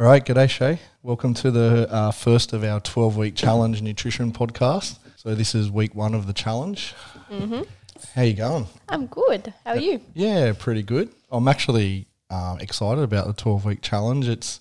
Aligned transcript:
All 0.00 0.06
right, 0.06 0.24
g'day 0.24 0.48
Shay. 0.48 0.78
Welcome 1.02 1.34
to 1.34 1.50
the 1.50 1.92
uh, 1.92 2.12
first 2.12 2.52
of 2.52 2.62
our 2.62 2.78
12 2.78 3.16
week 3.16 3.34
challenge 3.34 3.82
nutrition 3.82 4.30
podcast. 4.30 4.96
So 5.16 5.34
this 5.34 5.56
is 5.56 5.72
week 5.72 5.92
one 5.92 6.14
of 6.14 6.28
the 6.28 6.32
challenge. 6.32 6.94
Mm-hmm. 7.28 7.62
How 8.14 8.22
you 8.22 8.34
going? 8.34 8.68
I'm 8.88 9.06
good. 9.06 9.52
How 9.66 9.72
are 9.72 9.78
you? 9.78 10.00
Yeah, 10.14 10.52
pretty 10.56 10.84
good. 10.84 11.10
I'm 11.32 11.48
actually 11.48 12.06
um, 12.30 12.60
excited 12.60 13.02
about 13.02 13.26
the 13.26 13.32
12 13.32 13.64
week 13.64 13.82
challenge. 13.82 14.28
It's 14.28 14.60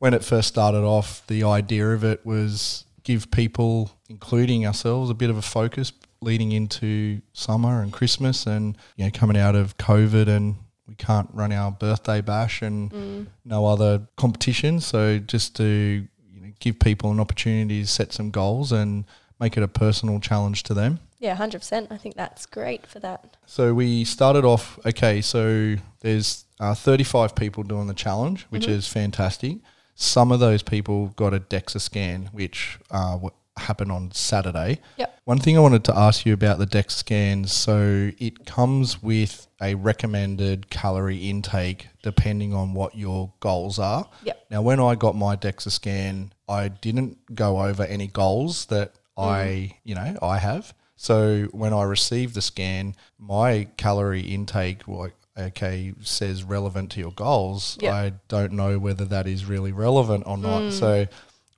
when 0.00 0.12
it 0.12 0.22
first 0.22 0.48
started 0.48 0.82
off, 0.82 1.26
the 1.28 1.44
idea 1.44 1.88
of 1.88 2.04
it 2.04 2.26
was 2.26 2.84
give 3.04 3.30
people, 3.30 3.90
including 4.10 4.66
ourselves, 4.66 5.08
a 5.08 5.14
bit 5.14 5.30
of 5.30 5.38
a 5.38 5.42
focus 5.42 5.94
leading 6.20 6.52
into 6.52 7.22
summer 7.32 7.80
and 7.80 7.90
Christmas 7.90 8.44
and 8.46 8.76
you 8.96 9.04
know 9.06 9.10
coming 9.12 9.38
out 9.38 9.54
of 9.54 9.78
COVID 9.78 10.28
and 10.28 10.56
we 10.88 10.94
can't 10.94 11.28
run 11.32 11.52
our 11.52 11.70
birthday 11.70 12.20
bash 12.20 12.62
and 12.62 13.28
no 13.44 13.66
other 13.66 14.08
competition. 14.16 14.80
So 14.80 15.18
just 15.18 15.54
to 15.56 15.64
you 15.64 16.40
know, 16.40 16.52
give 16.60 16.78
people 16.78 17.10
an 17.10 17.20
opportunity 17.20 17.82
to 17.82 17.86
set 17.86 18.12
some 18.12 18.30
goals 18.30 18.72
and 18.72 19.04
make 19.38 19.56
it 19.56 19.62
a 19.62 19.68
personal 19.68 20.18
challenge 20.20 20.62
to 20.64 20.74
them. 20.74 21.00
Yeah, 21.20 21.36
100%. 21.36 21.88
I 21.90 21.96
think 21.96 22.14
that's 22.14 22.46
great 22.46 22.86
for 22.86 23.00
that. 23.00 23.36
So 23.46 23.74
we 23.74 24.04
started 24.04 24.44
off, 24.44 24.78
okay, 24.86 25.20
so 25.20 25.74
there's 26.00 26.44
uh, 26.60 26.74
35 26.74 27.34
people 27.34 27.62
doing 27.64 27.88
the 27.88 27.94
challenge, 27.94 28.46
which 28.50 28.66
is 28.68 28.86
fantastic. 28.86 29.58
Some 29.94 30.30
of 30.30 30.38
those 30.38 30.62
people 30.62 31.08
got 31.16 31.34
a 31.34 31.40
DEXA 31.40 31.80
scan, 31.80 32.30
which 32.32 32.78
uh, 32.90 33.18
happened 33.60 33.92
on 33.92 34.10
Saturday. 34.12 34.80
Yep. 34.96 35.20
One 35.24 35.38
thing 35.38 35.56
I 35.56 35.60
wanted 35.60 35.84
to 35.84 35.96
ask 35.96 36.24
you 36.24 36.32
about 36.32 36.58
the 36.58 36.66
DEXA 36.66 36.90
scans, 36.90 37.52
so 37.52 38.10
it 38.18 38.46
comes 38.46 39.02
with 39.02 39.46
a 39.60 39.74
recommended 39.74 40.70
calorie 40.70 41.28
intake 41.28 41.88
depending 42.02 42.54
on 42.54 42.74
what 42.74 42.94
your 42.94 43.32
goals 43.40 43.78
are. 43.78 44.08
Yep. 44.24 44.46
Now, 44.50 44.62
when 44.62 44.80
I 44.80 44.94
got 44.94 45.16
my 45.16 45.36
DEXA 45.36 45.70
scan, 45.70 46.32
I 46.48 46.68
didn't 46.68 47.34
go 47.34 47.60
over 47.60 47.84
any 47.84 48.06
goals 48.06 48.66
that 48.66 48.94
mm. 48.94 48.98
I, 49.24 49.78
you 49.84 49.94
know, 49.94 50.16
I 50.22 50.38
have. 50.38 50.72
So 50.96 51.44
when 51.52 51.72
I 51.72 51.82
received 51.82 52.34
the 52.34 52.42
scan, 52.42 52.96
my 53.18 53.68
calorie 53.76 54.22
intake, 54.22 54.88
like, 54.88 55.14
okay, 55.38 55.94
says 56.00 56.42
relevant 56.42 56.90
to 56.92 57.00
your 57.00 57.12
goals. 57.12 57.78
Yep. 57.80 57.92
I 57.94 58.12
don't 58.26 58.52
know 58.52 58.78
whether 58.78 59.04
that 59.04 59.26
is 59.26 59.44
really 59.44 59.72
relevant 59.72 60.24
or 60.26 60.36
not. 60.36 60.62
Mm. 60.62 60.72
So, 60.72 61.06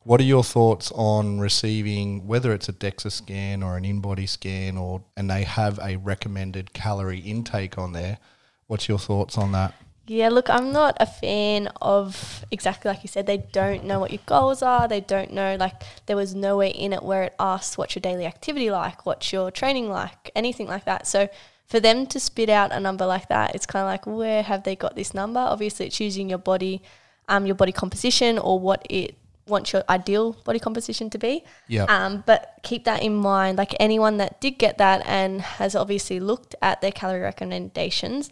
what 0.04 0.20
are 0.20 0.24
your 0.24 0.44
thoughts 0.44 0.90
on 0.94 1.40
receiving 1.40 2.26
whether 2.26 2.52
it's 2.52 2.68
a 2.68 2.72
DEXA 2.72 3.12
scan 3.12 3.62
or 3.62 3.76
an 3.76 3.84
in-body 3.84 4.26
scan, 4.26 4.76
or 4.76 5.02
and 5.16 5.30
they 5.30 5.44
have 5.44 5.78
a 5.82 5.96
recommended 5.96 6.72
calorie 6.72 7.20
intake 7.20 7.76
on 7.76 7.92
there? 7.92 8.18
What's 8.66 8.88
your 8.88 8.98
thoughts 8.98 9.36
on 9.36 9.52
that? 9.52 9.74
Yeah, 10.06 10.28
look, 10.28 10.50
I'm 10.50 10.72
not 10.72 10.96
a 10.98 11.06
fan 11.06 11.68
of 11.80 12.44
exactly 12.50 12.88
like 12.88 13.04
you 13.04 13.08
said, 13.08 13.26
they 13.26 13.36
don't 13.52 13.84
know 13.84 14.00
what 14.00 14.10
your 14.10 14.22
goals 14.26 14.60
are. 14.60 14.88
They 14.88 15.00
don't 15.00 15.32
know, 15.32 15.56
like, 15.60 15.82
there 16.06 16.16
was 16.16 16.34
nowhere 16.34 16.72
in 16.74 16.92
it 16.92 17.04
where 17.04 17.22
it 17.24 17.34
asks 17.38 17.78
what's 17.78 17.94
your 17.94 18.00
daily 18.00 18.26
activity 18.26 18.72
like, 18.72 19.06
what's 19.06 19.32
your 19.32 19.52
training 19.52 19.88
like, 19.88 20.32
anything 20.34 20.66
like 20.66 20.84
that. 20.86 21.06
So, 21.06 21.28
for 21.66 21.78
them 21.78 22.06
to 22.06 22.18
spit 22.18 22.48
out 22.48 22.72
a 22.72 22.80
number 22.80 23.06
like 23.06 23.28
that, 23.28 23.54
it's 23.54 23.66
kind 23.66 23.84
of 23.84 23.86
like, 23.86 24.04
where 24.04 24.42
have 24.42 24.64
they 24.64 24.74
got 24.74 24.96
this 24.96 25.14
number? 25.14 25.38
Obviously, 25.38 25.86
it's 25.86 26.00
using 26.00 26.28
your 26.28 26.38
body, 26.38 26.82
um, 27.28 27.46
your 27.46 27.54
body 27.54 27.70
composition 27.70 28.36
or 28.36 28.58
what 28.58 28.84
it 28.90 29.14
wants 29.50 29.72
your 29.72 29.82
ideal 29.88 30.32
body 30.44 30.58
composition 30.58 31.10
to 31.10 31.18
be. 31.18 31.44
Yeah. 31.68 31.84
Um, 31.84 32.22
but 32.26 32.58
keep 32.62 32.84
that 32.84 33.02
in 33.02 33.14
mind. 33.14 33.58
Like 33.58 33.74
anyone 33.80 34.16
that 34.18 34.40
did 34.40 34.58
get 34.58 34.78
that 34.78 35.02
and 35.06 35.40
has 35.40 35.74
obviously 35.74 36.20
looked 36.20 36.54
at 36.62 36.80
their 36.80 36.92
calorie 36.92 37.20
recommendations, 37.20 38.30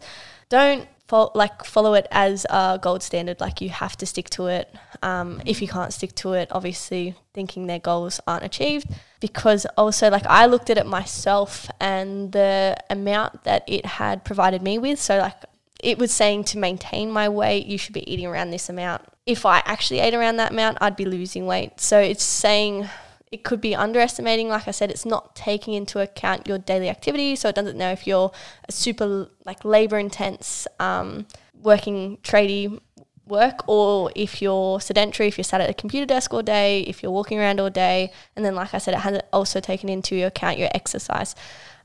don't 0.49 0.87
fo- 1.09 1.31
like 1.35 1.65
follow 1.65 1.93
it 1.95 2.07
as 2.11 2.45
a 2.49 2.79
gold 2.81 3.03
standard. 3.03 3.41
Like 3.41 3.59
you 3.59 3.69
have 3.69 3.97
to 3.97 4.05
stick 4.05 4.29
to 4.31 4.47
it. 4.47 4.73
Um, 5.03 5.41
if 5.45 5.61
you 5.61 5.67
can't 5.67 5.91
stick 5.91 6.15
to 6.15 6.33
it, 6.33 6.47
obviously 6.51 7.15
thinking 7.33 7.67
their 7.67 7.79
goals 7.79 8.21
aren't 8.25 8.45
achieved. 8.45 8.87
Because 9.19 9.65
also, 9.75 10.09
like 10.09 10.25
I 10.27 10.45
looked 10.45 10.69
at 10.69 10.77
it 10.77 10.85
myself 10.85 11.69
and 11.79 12.31
the 12.31 12.77
amount 12.89 13.43
that 13.43 13.63
it 13.67 13.85
had 13.85 14.23
provided 14.23 14.61
me 14.61 14.77
with. 14.77 14.99
So 14.99 15.17
like 15.17 15.35
it 15.79 15.97
was 15.97 16.11
saying 16.11 16.43
to 16.45 16.57
maintain 16.57 17.11
my 17.11 17.29
weight, 17.29 17.65
you 17.65 17.77
should 17.77 17.93
be 17.93 18.11
eating 18.11 18.25
around 18.25 18.51
this 18.51 18.69
amount. 18.69 19.03
If 19.25 19.45
I 19.45 19.61
actually 19.65 19.99
ate 19.99 20.13
around 20.13 20.37
that 20.37 20.51
amount, 20.51 20.77
I'd 20.81 20.95
be 20.95 21.05
losing 21.05 21.45
weight. 21.45 21.79
So 21.79 21.99
it's 21.99 22.23
saying 22.23 22.89
it 23.31 23.43
could 23.43 23.61
be 23.61 23.75
underestimating. 23.75 24.49
Like 24.49 24.67
I 24.67 24.71
said, 24.71 24.91
it's 24.91 25.05
not 25.05 25.35
taking 25.35 25.73
into 25.73 25.99
account 25.99 26.47
your 26.47 26.57
daily 26.57 26.89
activity. 26.89 27.35
So 27.35 27.49
it 27.49 27.55
doesn't 27.55 27.77
know 27.77 27.91
if 27.91 28.07
you're 28.07 28.31
a 28.67 28.71
super 28.71 29.29
like 29.45 29.63
labor 29.63 29.99
intense, 29.99 30.67
um, 30.79 31.27
working 31.61 32.17
tradie 32.23 32.79
work 33.25 33.67
or 33.67 34.11
if 34.15 34.41
you're 34.41 34.81
sedentary, 34.81 35.27
if 35.27 35.37
you're 35.37 35.43
sat 35.43 35.61
at 35.61 35.69
a 35.69 35.73
computer 35.73 36.05
desk 36.05 36.33
all 36.33 36.41
day, 36.41 36.81
if 36.81 37.03
you're 37.03 37.11
walking 37.11 37.39
around 37.39 37.59
all 37.59 37.69
day. 37.69 38.11
And 38.35 38.43
then, 38.43 38.55
like 38.55 38.73
I 38.73 38.79
said, 38.79 38.95
it 38.95 39.01
has 39.01 39.21
also 39.31 39.59
taken 39.59 39.87
into 39.87 40.25
account 40.25 40.57
your 40.57 40.69
exercise. 40.73 41.35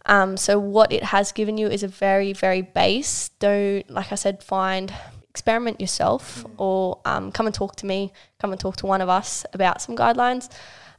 Um, 0.07 0.37
so 0.37 0.59
what 0.59 0.93
it 0.93 1.03
has 1.05 1.33
given 1.33 1.57
you 1.59 1.67
is 1.69 1.83
a 1.83 1.89
very, 1.89 2.33
very 2.33 2.63
base. 2.63 3.31
Don't, 3.39 3.89
like 3.91 4.13
I 4.13 4.17
said, 4.17 4.43
find 4.43 4.93
experiment 5.31 5.81
yourself 5.81 6.45
or 6.59 7.01
um, 7.05 7.33
come 7.33 7.47
and 7.47 7.55
talk 7.55 7.75
to 7.77 7.87
me, 7.87 8.13
come 8.39 8.53
and 8.53 8.61
talk 8.61 8.77
to 8.77 8.87
one 8.87 9.01
of 9.01 9.09
us 9.09 9.45
about 9.53 9.81
some 9.83 9.97
guidelines 9.97 10.49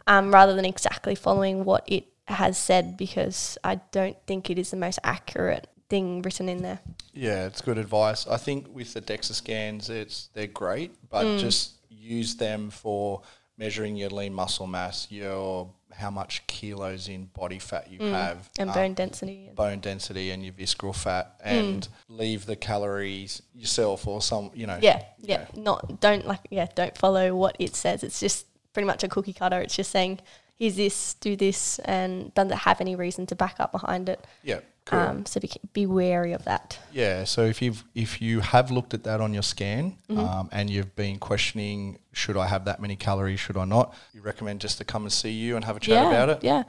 um, 0.08 0.34
rather 0.34 0.54
than 0.56 0.66
exactly 0.66 1.16
following 1.16 1.64
what 1.66 1.84
it 1.88 2.06
has 2.28 2.58
said 2.58 2.98
because 2.98 3.58
I 3.64 3.76
don't 3.92 4.18
think 4.26 4.50
it 4.50 4.58
is 4.58 4.72
the 4.72 4.78
most 4.78 5.00
accurate 5.04 5.68
thing 5.90 6.22
written 6.24 6.50
in 6.50 6.64
there. 6.64 6.80
Yeah, 7.14 7.46
it's 7.46 7.62
good 7.62 7.78
advice. 7.78 8.28
I 8.28 8.38
think 8.38 8.68
with 8.74 8.94
the 8.94 9.02
DEXA 9.02 9.34
scans, 9.34 9.90
it's 9.90 10.30
they're 10.34 10.48
great, 10.48 10.92
but 11.10 11.26
Mm. 11.26 11.40
just 11.40 11.74
use 11.90 12.36
them 12.36 12.72
for 12.72 13.22
measuring 13.58 13.96
your 13.96 14.10
lean 14.10 14.34
muscle 14.34 14.68
mass, 14.68 15.08
your 15.10 15.70
how 15.98 16.12
much 16.12 16.46
kilos 16.48 17.08
in 17.08 17.26
body 17.26 17.60
fat 17.60 17.90
you 17.92 18.00
have, 18.00 18.38
Mm. 18.38 18.50
And 18.60 18.70
um, 18.70 18.76
bone 18.76 18.94
density. 18.94 19.46
And, 19.48 19.56
bone 19.56 19.80
density, 19.80 20.32
and 20.32 20.44
your 20.44 20.54
visceral 20.54 20.94
fat, 20.94 21.40
and 21.44 21.88
leave 22.10 22.46
the 22.46 22.56
calories 22.56 23.42
yourself 23.54 24.08
or 24.08 24.22
some, 24.22 24.52
you 24.54 24.68
know. 24.68 24.78
yeah, 24.82 25.04
yeah. 25.20 25.46
Not 25.56 26.00
don't 26.02 26.26
like 26.28 26.42
yeah, 26.50 26.68
don't 26.76 26.98
follow 26.98 27.36
what 27.36 27.56
it 27.60 27.76
says. 27.76 28.04
It's 28.04 28.20
just 28.20 28.46
pretty 28.74 28.88
much 28.88 29.04
a 29.04 29.08
cookie 29.08 29.34
cutter. 29.34 29.60
It's 29.62 29.76
just 29.76 29.92
saying 29.92 30.20
here's 30.56 30.76
this, 30.76 31.16
do 31.16 31.36
this, 31.36 31.80
and 31.80 32.34
doesn't 32.34 32.58
have 32.58 32.82
any 32.82 32.96
reason 32.96 33.26
to 33.28 33.36
back 33.36 33.56
up 33.60 33.72
behind 33.72 34.10
it. 34.10 34.26
Yeah, 34.44 34.60
cool. 34.86 35.00
Um, 35.00 35.26
so 35.26 35.40
be, 35.40 35.52
be 35.74 35.86
wary 35.86 36.34
of 36.34 36.44
that. 36.46 36.80
Yeah, 36.92 37.24
so 37.24 37.44
if 37.44 37.62
you've 37.62 37.84
if 37.94 38.22
you 38.22 38.40
have 38.40 38.72
looked 38.72 38.94
at 38.94 39.04
that 39.04 39.22
on 39.22 39.34
your 39.34 39.44
scan 39.44 39.98
Mm-hmm. 40.10 40.20
um, 40.20 40.50
and 40.52 40.70
you've 40.70 40.96
been 40.96 41.18
questioning 41.18 41.98
should 42.14 42.38
I 42.38 42.48
have 42.48 42.66
that 42.66 42.80
many 42.80 42.96
calories, 42.96 43.40
should 43.40 43.58
I 43.58 43.66
not, 43.66 43.94
you 44.14 44.22
recommend 44.22 44.62
just 44.62 44.78
to 44.78 44.86
come 44.86 45.04
and 45.04 45.12
see 45.12 45.32
you 45.32 45.56
and 45.56 45.66
have 45.66 45.78
a 45.78 45.80
chat 45.80 46.04
yeah, 46.04 46.10
about 46.10 46.30
it. 46.30 46.44
Yeah. 46.44 46.64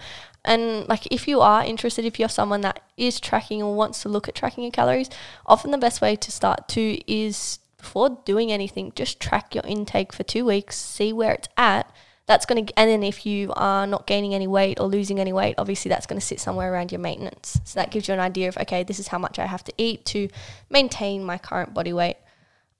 And 0.44 0.88
like 0.88 1.06
if 1.12 1.28
you 1.28 1.40
are 1.40 1.64
interested, 1.64 2.04
if 2.04 2.18
you're 2.18 2.28
someone 2.28 2.62
that 2.62 2.80
is 2.96 3.20
tracking 3.20 3.62
or 3.62 3.74
wants 3.74 4.02
to 4.02 4.08
look 4.08 4.28
at 4.28 4.34
tracking 4.34 4.64
your 4.64 4.72
calories, 4.72 5.10
often 5.44 5.70
the 5.70 5.78
best 5.78 6.00
way 6.00 6.16
to 6.16 6.32
start 6.32 6.66
to 6.68 7.12
is 7.12 7.58
before 7.76 8.20
doing 8.24 8.50
anything, 8.50 8.92
just 8.94 9.20
track 9.20 9.54
your 9.54 9.64
intake 9.66 10.12
for 10.12 10.22
two 10.22 10.44
weeks, 10.44 10.76
see 10.76 11.12
where 11.12 11.34
it's 11.34 11.48
at. 11.56 11.92
That's 12.26 12.44
going 12.44 12.66
to, 12.66 12.78
and 12.78 12.90
then 12.90 13.02
if 13.04 13.24
you 13.24 13.52
are 13.54 13.86
not 13.86 14.06
gaining 14.06 14.34
any 14.34 14.48
weight 14.48 14.80
or 14.80 14.88
losing 14.88 15.20
any 15.20 15.32
weight, 15.32 15.54
obviously 15.58 15.88
that's 15.88 16.06
going 16.06 16.18
to 16.18 16.26
sit 16.26 16.40
somewhere 16.40 16.72
around 16.72 16.90
your 16.90 17.00
maintenance. 17.00 17.60
So 17.64 17.78
that 17.78 17.92
gives 17.92 18.08
you 18.08 18.14
an 18.14 18.20
idea 18.20 18.48
of, 18.48 18.56
okay, 18.58 18.82
this 18.82 18.98
is 18.98 19.08
how 19.08 19.18
much 19.18 19.38
I 19.38 19.46
have 19.46 19.62
to 19.64 19.72
eat 19.78 20.04
to 20.06 20.28
maintain 20.68 21.24
my 21.24 21.38
current 21.38 21.72
body 21.72 21.92
weight 21.92 22.16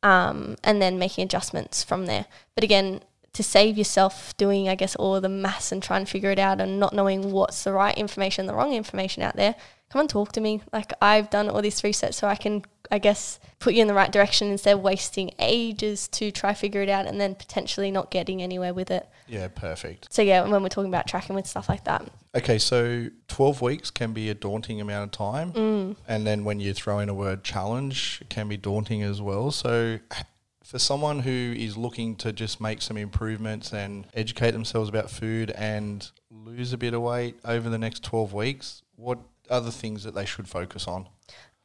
um, 0.02 0.56
and 0.64 0.82
then 0.82 0.98
making 0.98 1.24
adjustments 1.24 1.84
from 1.84 2.06
there. 2.06 2.26
But 2.56 2.64
again, 2.64 3.02
to 3.34 3.42
save 3.42 3.76
yourself 3.76 4.36
doing, 4.36 4.68
I 4.68 4.74
guess, 4.74 4.96
all 4.96 5.20
the 5.20 5.28
maths 5.28 5.70
and 5.70 5.82
trying 5.82 6.06
to 6.06 6.10
figure 6.10 6.30
it 6.30 6.38
out 6.38 6.60
and 6.60 6.80
not 6.80 6.94
knowing 6.94 7.30
what's 7.30 7.64
the 7.64 7.72
right 7.72 7.96
information, 7.96 8.46
the 8.46 8.54
wrong 8.54 8.72
information 8.72 9.22
out 9.22 9.36
there, 9.36 9.54
come 9.90 10.00
and 10.00 10.10
talk 10.10 10.32
to 10.32 10.40
me. 10.40 10.62
Like 10.72 10.92
I've 11.00 11.30
done 11.30 11.48
all 11.48 11.62
this 11.62 11.82
research 11.84 12.14
so 12.14 12.28
I 12.28 12.36
can, 12.36 12.64
I 12.90 12.98
guess, 12.98 13.38
put 13.58 13.74
you 13.74 13.82
in 13.82 13.88
the 13.88 13.94
right 13.94 14.12
direction 14.12 14.50
instead 14.50 14.74
of 14.74 14.80
wasting 14.80 15.30
ages 15.38 16.08
to 16.08 16.30
try 16.30 16.54
figure 16.54 16.82
it 16.82 16.88
out 16.88 17.06
and 17.06 17.20
then 17.20 17.34
potentially 17.34 17.90
not 17.90 18.10
getting 18.10 18.42
anywhere 18.42 18.74
with 18.74 18.90
it. 18.90 19.08
Yeah, 19.28 19.48
perfect. 19.48 20.12
So 20.12 20.22
yeah, 20.22 20.46
when 20.48 20.62
we're 20.62 20.68
talking 20.68 20.90
about 20.90 21.06
tracking 21.06 21.34
with 21.34 21.46
stuff 21.46 21.68
like 21.68 21.84
that, 21.84 22.08
Okay, 22.36 22.58
so 22.58 23.08
12 23.28 23.62
weeks 23.62 23.90
can 23.90 24.12
be 24.12 24.28
a 24.28 24.34
daunting 24.34 24.78
amount 24.78 25.04
of 25.04 25.10
time. 25.10 25.52
Mm. 25.52 25.96
And 26.06 26.26
then 26.26 26.44
when 26.44 26.60
you 26.60 26.74
throw 26.74 26.98
in 26.98 27.08
a 27.08 27.14
word 27.14 27.42
challenge, 27.42 28.18
it 28.20 28.28
can 28.28 28.46
be 28.46 28.58
daunting 28.58 29.02
as 29.02 29.22
well. 29.22 29.50
So, 29.50 29.98
for 30.62 30.78
someone 30.78 31.20
who 31.20 31.54
is 31.56 31.78
looking 31.78 32.14
to 32.16 32.32
just 32.32 32.60
make 32.60 32.82
some 32.82 32.98
improvements 32.98 33.72
and 33.72 34.06
educate 34.12 34.50
themselves 34.50 34.90
about 34.90 35.10
food 35.10 35.50
and 35.52 36.10
lose 36.30 36.74
a 36.74 36.76
bit 36.76 36.92
of 36.92 37.00
weight 37.00 37.38
over 37.44 37.70
the 37.70 37.78
next 37.78 38.02
12 38.02 38.34
weeks, 38.34 38.82
what 38.96 39.18
the 39.48 39.72
things 39.72 40.04
that 40.04 40.14
they 40.14 40.24
should 40.24 40.48
focus 40.48 40.86
on 40.86 41.06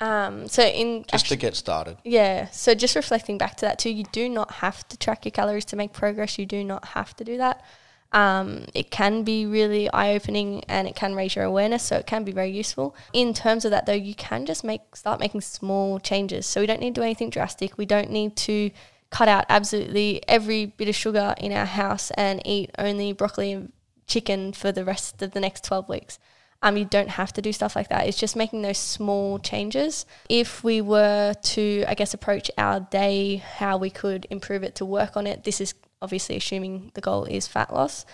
um, 0.02 0.48
so 0.48 0.64
in 0.64 1.04
just 1.04 1.26
actu- 1.26 1.36
to 1.36 1.40
get 1.40 1.56
started? 1.56 1.98
Yeah. 2.04 2.50
So 2.50 2.74
just 2.74 2.96
reflecting 2.96 3.38
back 3.38 3.56
to 3.58 3.66
that 3.66 3.78
too, 3.78 3.92
you 3.92 4.04
do 4.12 4.28
not 4.28 4.52
have 4.54 4.86
to 4.90 4.98
track 4.98 5.26
your 5.26 5.32
calories 5.32 5.66
to 5.66 5.76
make 5.76 5.94
progress. 5.94 6.40
You 6.40 6.48
do 6.48 6.64
not 6.64 6.86
have 6.90 7.16
to 7.18 7.24
do 7.24 7.38
that. 7.38 7.64
Um, 8.12 8.66
it 8.74 8.92
can 8.92 9.24
be 9.24 9.46
really 9.46 9.90
eye 9.92 10.14
opening 10.14 10.66
and 10.68 10.86
it 10.88 10.96
can 10.96 11.16
raise 11.16 11.36
your 11.36 11.46
awareness, 11.46 11.84
so 11.84 11.96
it 11.96 12.08
can 12.08 12.26
be 12.26 12.32
very 12.34 12.50
useful. 12.50 12.96
In 13.14 13.34
terms 13.34 13.64
of 13.64 13.72
that, 13.72 13.86
though, 13.86 13.94
you 13.94 14.16
can 14.16 14.46
just 14.46 14.64
make 14.64 14.96
start 14.96 15.20
making 15.20 15.42
small 15.42 16.00
changes. 16.00 16.46
So 16.48 16.62
we 16.62 16.68
don't 16.68 16.82
need 16.82 16.96
to 16.96 17.02
do 17.02 17.06
anything 17.06 17.30
drastic. 17.30 17.78
We 17.78 17.86
don't 17.86 18.10
need 18.10 18.36
to 18.38 18.72
cut 19.12 19.28
out 19.28 19.46
absolutely 19.50 20.24
every 20.28 20.66
bit 20.66 20.90
of 20.90 20.96
sugar 20.96 21.36
in 21.38 21.54
our 21.54 21.66
house 21.66 22.12
and 22.12 22.42
eat 22.44 22.72
only 22.80 23.14
broccoli 23.14 23.52
and 23.52 23.72
chicken 24.08 24.52
for 24.52 24.72
the 24.72 24.84
rest 24.84 25.22
of 25.22 25.32
the 25.32 25.40
next 25.40 25.64
12 25.64 25.88
weeks. 25.88 26.18
Um, 26.64 26.78
you 26.78 26.86
don't 26.86 27.10
have 27.10 27.34
to 27.34 27.42
do 27.42 27.52
stuff 27.52 27.76
like 27.76 27.90
that. 27.90 28.08
It's 28.08 28.20
just 28.20 28.36
making 28.36 28.62
those 28.62 28.78
small 28.78 29.40
changes. 29.40 30.06
If 30.30 30.64
we 30.64 30.80
were 30.82 31.34
to, 31.34 31.86
I 31.88 31.96
guess, 31.96 32.14
approach 32.14 32.52
our 32.58 32.80
day, 32.80 33.38
how 33.38 33.78
we 33.78 33.90
could 33.90 34.28
improve 34.30 34.64
it 34.64 34.76
to 34.76 34.86
work 34.86 35.18
on 35.18 35.26
it, 35.26 35.44
this 35.44 35.60
is 35.60 35.74
obviously 36.02 36.36
assuming 36.36 36.92
the 36.94 37.02
goal 37.02 37.26
is 37.26 37.48
fat 37.48 37.74
loss. 37.74 38.06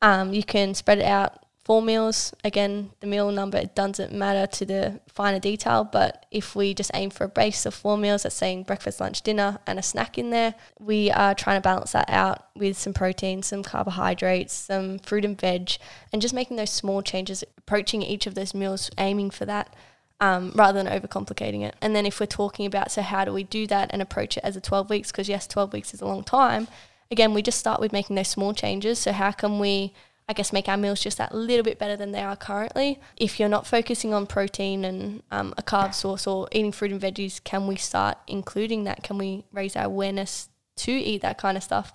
Um, 0.00 0.32
you 0.32 0.44
can 0.44 0.74
spread 0.74 0.98
it 0.98 1.06
out 1.06 1.44
four 1.68 1.82
meals. 1.82 2.32
Again, 2.44 2.92
the 3.00 3.06
meal 3.06 3.30
number 3.30 3.58
it 3.58 3.74
doesn't 3.74 4.10
matter 4.10 4.46
to 4.46 4.64
the 4.64 5.00
finer 5.06 5.38
detail, 5.38 5.84
but 5.84 6.24
if 6.30 6.56
we 6.56 6.72
just 6.72 6.90
aim 6.94 7.10
for 7.10 7.24
a 7.24 7.28
base 7.28 7.66
of 7.66 7.74
four 7.74 7.98
meals, 7.98 8.22
that's 8.22 8.34
saying 8.34 8.62
breakfast, 8.62 9.00
lunch, 9.00 9.20
dinner, 9.20 9.58
and 9.66 9.78
a 9.78 9.82
snack 9.82 10.16
in 10.16 10.30
there, 10.30 10.54
we 10.80 11.10
are 11.10 11.34
trying 11.34 11.58
to 11.58 11.60
balance 11.60 11.92
that 11.92 12.08
out 12.08 12.46
with 12.56 12.78
some 12.78 12.94
protein, 12.94 13.42
some 13.42 13.62
carbohydrates, 13.62 14.54
some 14.54 14.98
fruit 15.00 15.26
and 15.26 15.38
veg, 15.38 15.72
and 16.10 16.22
just 16.22 16.32
making 16.32 16.56
those 16.56 16.70
small 16.70 17.02
changes, 17.02 17.44
approaching 17.58 18.00
each 18.00 18.26
of 18.26 18.34
those 18.34 18.54
meals, 18.54 18.90
aiming 18.96 19.28
for 19.28 19.44
that. 19.44 19.76
Um, 20.20 20.50
rather 20.56 20.82
than 20.82 20.92
overcomplicating 20.92 21.62
it. 21.62 21.76
And 21.80 21.94
then, 21.94 22.04
if 22.04 22.18
we're 22.18 22.26
talking 22.26 22.66
about, 22.66 22.90
so 22.90 23.02
how 23.02 23.24
do 23.24 23.32
we 23.32 23.44
do 23.44 23.68
that 23.68 23.90
and 23.92 24.02
approach 24.02 24.36
it 24.36 24.42
as 24.42 24.56
a 24.56 24.60
12 24.60 24.90
weeks? 24.90 25.12
Because, 25.12 25.28
yes, 25.28 25.46
12 25.46 25.72
weeks 25.72 25.94
is 25.94 26.00
a 26.00 26.06
long 26.06 26.24
time. 26.24 26.66
Again, 27.08 27.34
we 27.34 27.40
just 27.40 27.60
start 27.60 27.78
with 27.78 27.92
making 27.92 28.16
those 28.16 28.26
small 28.26 28.52
changes. 28.52 28.98
So, 28.98 29.12
how 29.12 29.30
can 29.30 29.60
we 29.60 29.92
I 30.28 30.34
guess 30.34 30.52
make 30.52 30.68
our 30.68 30.76
meals 30.76 31.00
just 31.00 31.16
that 31.16 31.34
little 31.34 31.64
bit 31.64 31.78
better 31.78 31.96
than 31.96 32.12
they 32.12 32.20
are 32.20 32.36
currently. 32.36 33.00
If 33.16 33.40
you're 33.40 33.48
not 33.48 33.66
focusing 33.66 34.12
on 34.12 34.26
protein 34.26 34.84
and 34.84 35.22
um, 35.30 35.54
a 35.56 35.62
carb 35.62 35.94
source 35.94 36.26
or 36.26 36.48
eating 36.52 36.70
fruit 36.70 36.92
and 36.92 37.00
veggies, 37.00 37.42
can 37.42 37.66
we 37.66 37.76
start 37.76 38.18
including 38.26 38.84
that? 38.84 39.02
Can 39.02 39.16
we 39.16 39.44
raise 39.52 39.74
our 39.74 39.86
awareness 39.86 40.50
to 40.76 40.92
eat 40.92 41.22
that 41.22 41.38
kind 41.38 41.56
of 41.56 41.62
stuff? 41.62 41.94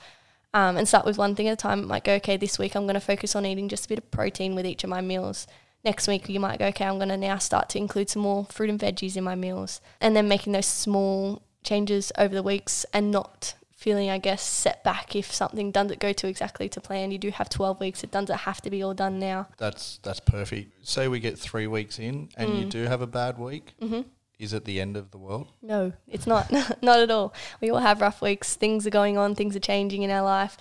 Um, 0.51 0.77
and 0.77 0.87
start 0.87 1.05
with 1.05 1.17
one 1.17 1.35
thing 1.35 1.47
at 1.47 1.53
a 1.53 1.55
time. 1.55 1.79
It 1.79 1.87
might 1.87 2.03
go, 2.03 2.13
okay, 2.15 2.37
this 2.37 2.57
week 2.57 2.75
I'm 2.75 2.85
going 2.85 2.95
to 2.95 2.99
focus 2.99 3.35
on 3.35 3.45
eating 3.45 3.69
just 3.69 3.85
a 3.85 3.89
bit 3.89 3.99
of 3.99 4.09
protein 4.09 4.55
with 4.55 4.65
each 4.65 4.83
of 4.83 4.89
my 4.89 5.01
meals. 5.01 5.45
Next 5.83 6.07
week 6.07 6.27
you 6.27 6.39
might 6.39 6.59
go, 6.59 6.67
okay, 6.67 6.85
I'm 6.85 6.97
going 6.97 7.09
to 7.09 7.17
now 7.17 7.37
start 7.37 7.69
to 7.69 7.77
include 7.77 8.09
some 8.09 8.23
more 8.23 8.45
fruit 8.45 8.69
and 8.69 8.79
veggies 8.79 9.15
in 9.15 9.23
my 9.23 9.35
meals. 9.35 9.79
And 10.01 10.15
then 10.15 10.27
making 10.27 10.53
those 10.53 10.65
small 10.65 11.43
changes 11.63 12.11
over 12.17 12.33
the 12.33 12.43
weeks 12.43 12.83
and 12.93 13.11
not 13.11 13.53
feeling, 13.83 14.09
I 14.09 14.17
guess, 14.17 14.41
set 14.41 14.81
back 14.81 15.13
if 15.13 15.29
something 15.33 15.69
doesn't 15.69 15.99
go 15.99 16.13
to 16.13 16.27
exactly 16.27 16.69
to 16.69 16.79
plan. 16.79 17.11
You 17.11 17.17
do 17.17 17.31
have 17.31 17.49
12 17.49 17.81
weeks. 17.81 18.01
It 18.01 18.11
doesn't 18.11 18.33
have 18.33 18.61
to 18.61 18.69
be 18.69 18.81
all 18.81 18.93
done 18.93 19.19
now. 19.19 19.47
That's 19.57 19.99
that's 20.03 20.21
perfect. 20.21 20.87
Say 20.87 21.09
we 21.09 21.19
get 21.19 21.37
three 21.37 21.67
weeks 21.67 21.99
in 21.99 22.29
and 22.37 22.49
mm. 22.49 22.59
you 22.59 22.65
do 22.65 22.83
have 22.85 23.01
a 23.01 23.07
bad 23.07 23.37
week. 23.37 23.73
Mm-hmm. 23.81 24.01
Is 24.43 24.51
it 24.51 24.65
the 24.65 24.81
end 24.81 24.97
of 24.97 25.11
the 25.11 25.17
world? 25.17 25.47
No, 25.61 25.93
it's 26.07 26.27
not. 26.27 26.51
not 26.81 26.99
at 26.99 27.09
all. 27.09 27.33
We 27.61 27.69
all 27.69 27.79
have 27.79 28.01
rough 28.01 28.21
weeks. 28.21 28.55
Things 28.55 28.85
are 28.85 28.91
going 28.91 29.17
on. 29.17 29.35
Things 29.35 29.55
are 29.55 29.61
changing 29.61 30.03
in 30.03 30.11
our 30.11 30.21
life. 30.21 30.57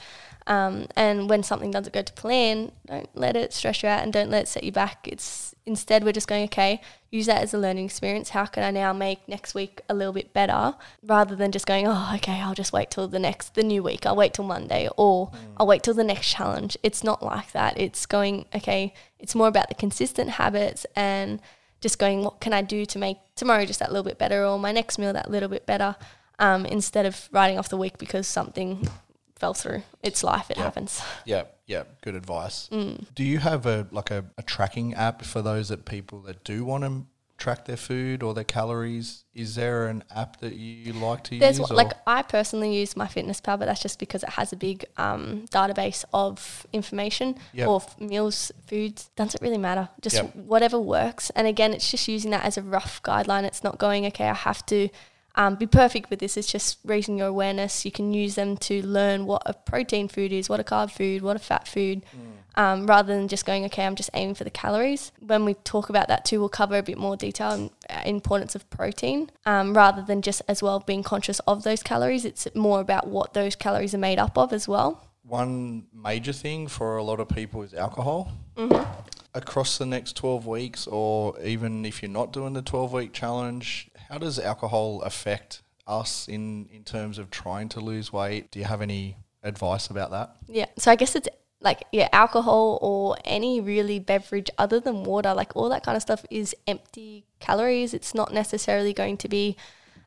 Um, 0.46 0.86
and 0.96 1.28
when 1.28 1.42
something 1.42 1.70
doesn't 1.70 1.92
go 1.92 2.02
to 2.02 2.12
plan, 2.12 2.72
don't 2.86 3.08
let 3.14 3.36
it 3.36 3.52
stress 3.52 3.82
you 3.82 3.88
out 3.88 4.02
and 4.02 4.12
don't 4.12 4.30
let 4.30 4.44
it 4.44 4.48
set 4.48 4.64
you 4.64 4.72
back. 4.72 5.08
It's 5.08 5.54
instead 5.66 6.04
we're 6.04 6.12
just 6.12 6.26
going, 6.26 6.44
okay, 6.44 6.80
use 7.10 7.26
that 7.26 7.42
as 7.42 7.54
a 7.54 7.58
learning 7.58 7.84
experience. 7.84 8.30
How 8.30 8.46
can 8.46 8.62
I 8.62 8.70
now 8.70 8.92
make 8.92 9.28
next 9.28 9.54
week 9.54 9.80
a 9.88 9.94
little 9.94 10.12
bit 10.12 10.32
better 10.32 10.74
rather 11.02 11.36
than 11.36 11.52
just 11.52 11.66
going, 11.66 11.86
oh, 11.86 12.12
okay, 12.16 12.40
I'll 12.40 12.54
just 12.54 12.72
wait 12.72 12.90
till 12.90 13.06
the 13.06 13.18
next, 13.18 13.54
the 13.54 13.62
new 13.62 13.82
week. 13.82 14.06
I'll 14.06 14.16
wait 14.16 14.34
till 14.34 14.44
Monday 14.44 14.88
or 14.96 15.28
mm. 15.30 15.36
I'll 15.56 15.66
wait 15.66 15.82
till 15.82 15.94
the 15.94 16.04
next 16.04 16.30
challenge. 16.30 16.76
It's 16.82 17.04
not 17.04 17.22
like 17.22 17.52
that. 17.52 17.78
It's 17.78 18.06
going, 18.06 18.46
okay, 18.54 18.94
it's 19.18 19.34
more 19.34 19.48
about 19.48 19.68
the 19.68 19.74
consistent 19.74 20.30
habits 20.30 20.86
and 20.96 21.40
just 21.82 21.98
going, 21.98 22.24
what 22.24 22.40
can 22.40 22.54
I 22.54 22.62
do 22.62 22.86
to 22.86 22.98
make 22.98 23.18
tomorrow 23.36 23.66
just 23.66 23.80
that 23.80 23.90
little 23.90 24.04
bit 24.04 24.16
better 24.16 24.46
or 24.46 24.58
my 24.58 24.72
next 24.72 24.98
meal 24.98 25.12
that 25.12 25.30
little 25.30 25.48
bit 25.50 25.66
better 25.66 25.96
um, 26.38 26.64
instead 26.64 27.04
of 27.04 27.28
writing 27.32 27.58
off 27.58 27.68
the 27.68 27.76
week 27.76 27.98
because 27.98 28.26
something 28.26 28.88
fell 29.36 29.52
through. 29.52 29.82
It's 30.02 30.22
life. 30.22 30.50
It 30.50 30.56
happens. 30.56 31.02
Yeah, 31.24 31.44
yeah. 31.66 31.82
Good 32.02 32.14
advice. 32.14 32.68
Mm. 32.70 33.12
Do 33.14 33.24
you 33.24 33.38
have 33.40 33.66
a 33.66 33.88
like 33.90 34.10
a, 34.10 34.24
a 34.38 34.42
tracking 34.42 34.94
app 34.94 35.24
for 35.24 35.42
those 35.42 35.68
that 35.68 35.84
people 35.84 36.20
that 36.22 36.44
do 36.44 36.64
want 36.64 36.84
to 36.84 37.06
track 37.42 37.64
their 37.64 37.76
food 37.76 38.22
or 38.22 38.34
their 38.34 38.44
calories? 38.44 39.24
Is 39.34 39.56
there 39.56 39.88
an 39.88 40.04
app 40.14 40.38
that 40.40 40.54
you 40.54 40.92
like 40.92 41.24
to 41.24 41.38
There's 41.38 41.58
use? 41.58 41.68
One, 41.68 41.76
like 41.76 41.92
I 42.06 42.22
personally 42.22 42.78
use 42.78 42.94
MyFitnessPal, 42.94 43.58
but 43.58 43.66
that's 43.66 43.82
just 43.82 43.98
because 43.98 44.22
it 44.22 44.30
has 44.30 44.52
a 44.52 44.56
big 44.56 44.84
um, 44.96 45.46
database 45.50 46.04
of 46.14 46.66
information 46.72 47.34
yep. 47.52 47.66
or 47.68 47.76
f- 47.76 48.00
meals, 48.00 48.52
foods. 48.66 49.10
Doesn't 49.16 49.42
really 49.42 49.58
matter. 49.58 49.88
Just 50.00 50.16
yep. 50.16 50.36
whatever 50.36 50.78
works. 50.78 51.30
And 51.30 51.46
again, 51.48 51.72
it's 51.74 51.90
just 51.90 52.06
using 52.06 52.30
that 52.30 52.44
as 52.44 52.56
a 52.56 52.62
rough 52.62 53.02
guideline. 53.02 53.42
It's 53.42 53.64
not 53.64 53.78
going 53.78 54.06
okay. 54.06 54.28
I 54.28 54.34
have 54.34 54.64
to 54.66 54.88
um, 55.34 55.54
be 55.54 55.66
perfect 55.66 56.10
with 56.10 56.18
this. 56.18 56.36
It's 56.36 56.50
just 56.50 56.78
raising 56.84 57.18
your 57.18 57.28
awareness. 57.28 57.84
You 57.84 57.92
can 57.92 58.12
use 58.12 58.34
them 58.34 58.56
to 58.58 58.84
learn 58.86 59.26
what 59.26 59.42
a 59.46 59.54
protein 59.54 60.08
food 60.08 60.32
is, 60.32 60.48
what 60.48 60.60
a 60.60 60.64
carb 60.64 60.90
food, 60.90 61.22
what 61.22 61.36
a 61.36 61.38
fat 61.38 61.66
food, 61.66 62.04
mm. 62.14 62.60
um, 62.60 62.86
rather 62.86 63.14
than 63.14 63.28
just 63.28 63.46
going, 63.46 63.64
okay, 63.66 63.86
I'm 63.86 63.94
just 63.94 64.10
aiming 64.14 64.34
for 64.34 64.44
the 64.44 64.50
calories. 64.50 65.12
When 65.20 65.44
we 65.44 65.54
talk 65.54 65.88
about 65.88 66.08
that 66.08 66.24
too, 66.24 66.40
we'll 66.40 66.48
cover 66.48 66.76
a 66.76 66.82
bit 66.82 66.98
more 66.98 67.16
detail 67.16 67.50
and 67.50 67.70
uh, 67.88 68.02
importance 68.04 68.54
of 68.54 68.68
protein, 68.68 69.30
um, 69.46 69.74
rather 69.74 70.02
than 70.02 70.22
just 70.22 70.42
as 70.48 70.62
well 70.62 70.80
being 70.80 71.02
conscious 71.02 71.38
of 71.40 71.62
those 71.62 71.82
calories. 71.82 72.24
It's 72.24 72.46
more 72.54 72.80
about 72.80 73.06
what 73.06 73.32
those 73.32 73.56
calories 73.56 73.94
are 73.94 73.98
made 73.98 74.18
up 74.18 74.36
of 74.36 74.52
as 74.52 74.68
well. 74.68 75.08
One 75.24 75.86
major 75.94 76.32
thing 76.32 76.66
for 76.66 76.96
a 76.96 77.02
lot 77.02 77.20
of 77.20 77.28
people 77.28 77.62
is 77.62 77.74
alcohol. 77.74 78.32
Mm-hmm 78.56 79.02
across 79.34 79.78
the 79.78 79.86
next 79.86 80.16
12 80.16 80.46
weeks, 80.46 80.86
or 80.86 81.38
even 81.40 81.84
if 81.84 82.02
you're 82.02 82.10
not 82.10 82.32
doing 82.32 82.52
the 82.52 82.62
12 82.62 82.92
week 82.92 83.12
challenge, 83.12 83.88
how 84.12 84.18
does 84.18 84.38
alcohol 84.38 85.00
affect 85.00 85.62
us 85.86 86.28
in, 86.28 86.68
in 86.70 86.84
terms 86.84 87.16
of 87.16 87.30
trying 87.30 87.70
to 87.70 87.80
lose 87.80 88.12
weight? 88.12 88.50
Do 88.50 88.58
you 88.58 88.66
have 88.66 88.82
any 88.82 89.16
advice 89.42 89.86
about 89.86 90.10
that? 90.10 90.36
Yeah. 90.46 90.66
So 90.76 90.90
I 90.90 90.96
guess 90.96 91.16
it's 91.16 91.30
like, 91.62 91.84
yeah, 91.92 92.10
alcohol 92.12 92.78
or 92.82 93.16
any 93.24 93.62
really 93.62 93.98
beverage 93.98 94.50
other 94.58 94.80
than 94.80 95.04
water, 95.04 95.32
like 95.32 95.56
all 95.56 95.70
that 95.70 95.82
kind 95.82 95.96
of 95.96 96.02
stuff 96.02 96.26
is 96.30 96.54
empty 96.66 97.24
calories. 97.40 97.94
It's 97.94 98.14
not 98.14 98.34
necessarily 98.34 98.92
going 98.92 99.16
to 99.16 99.28
be 99.30 99.56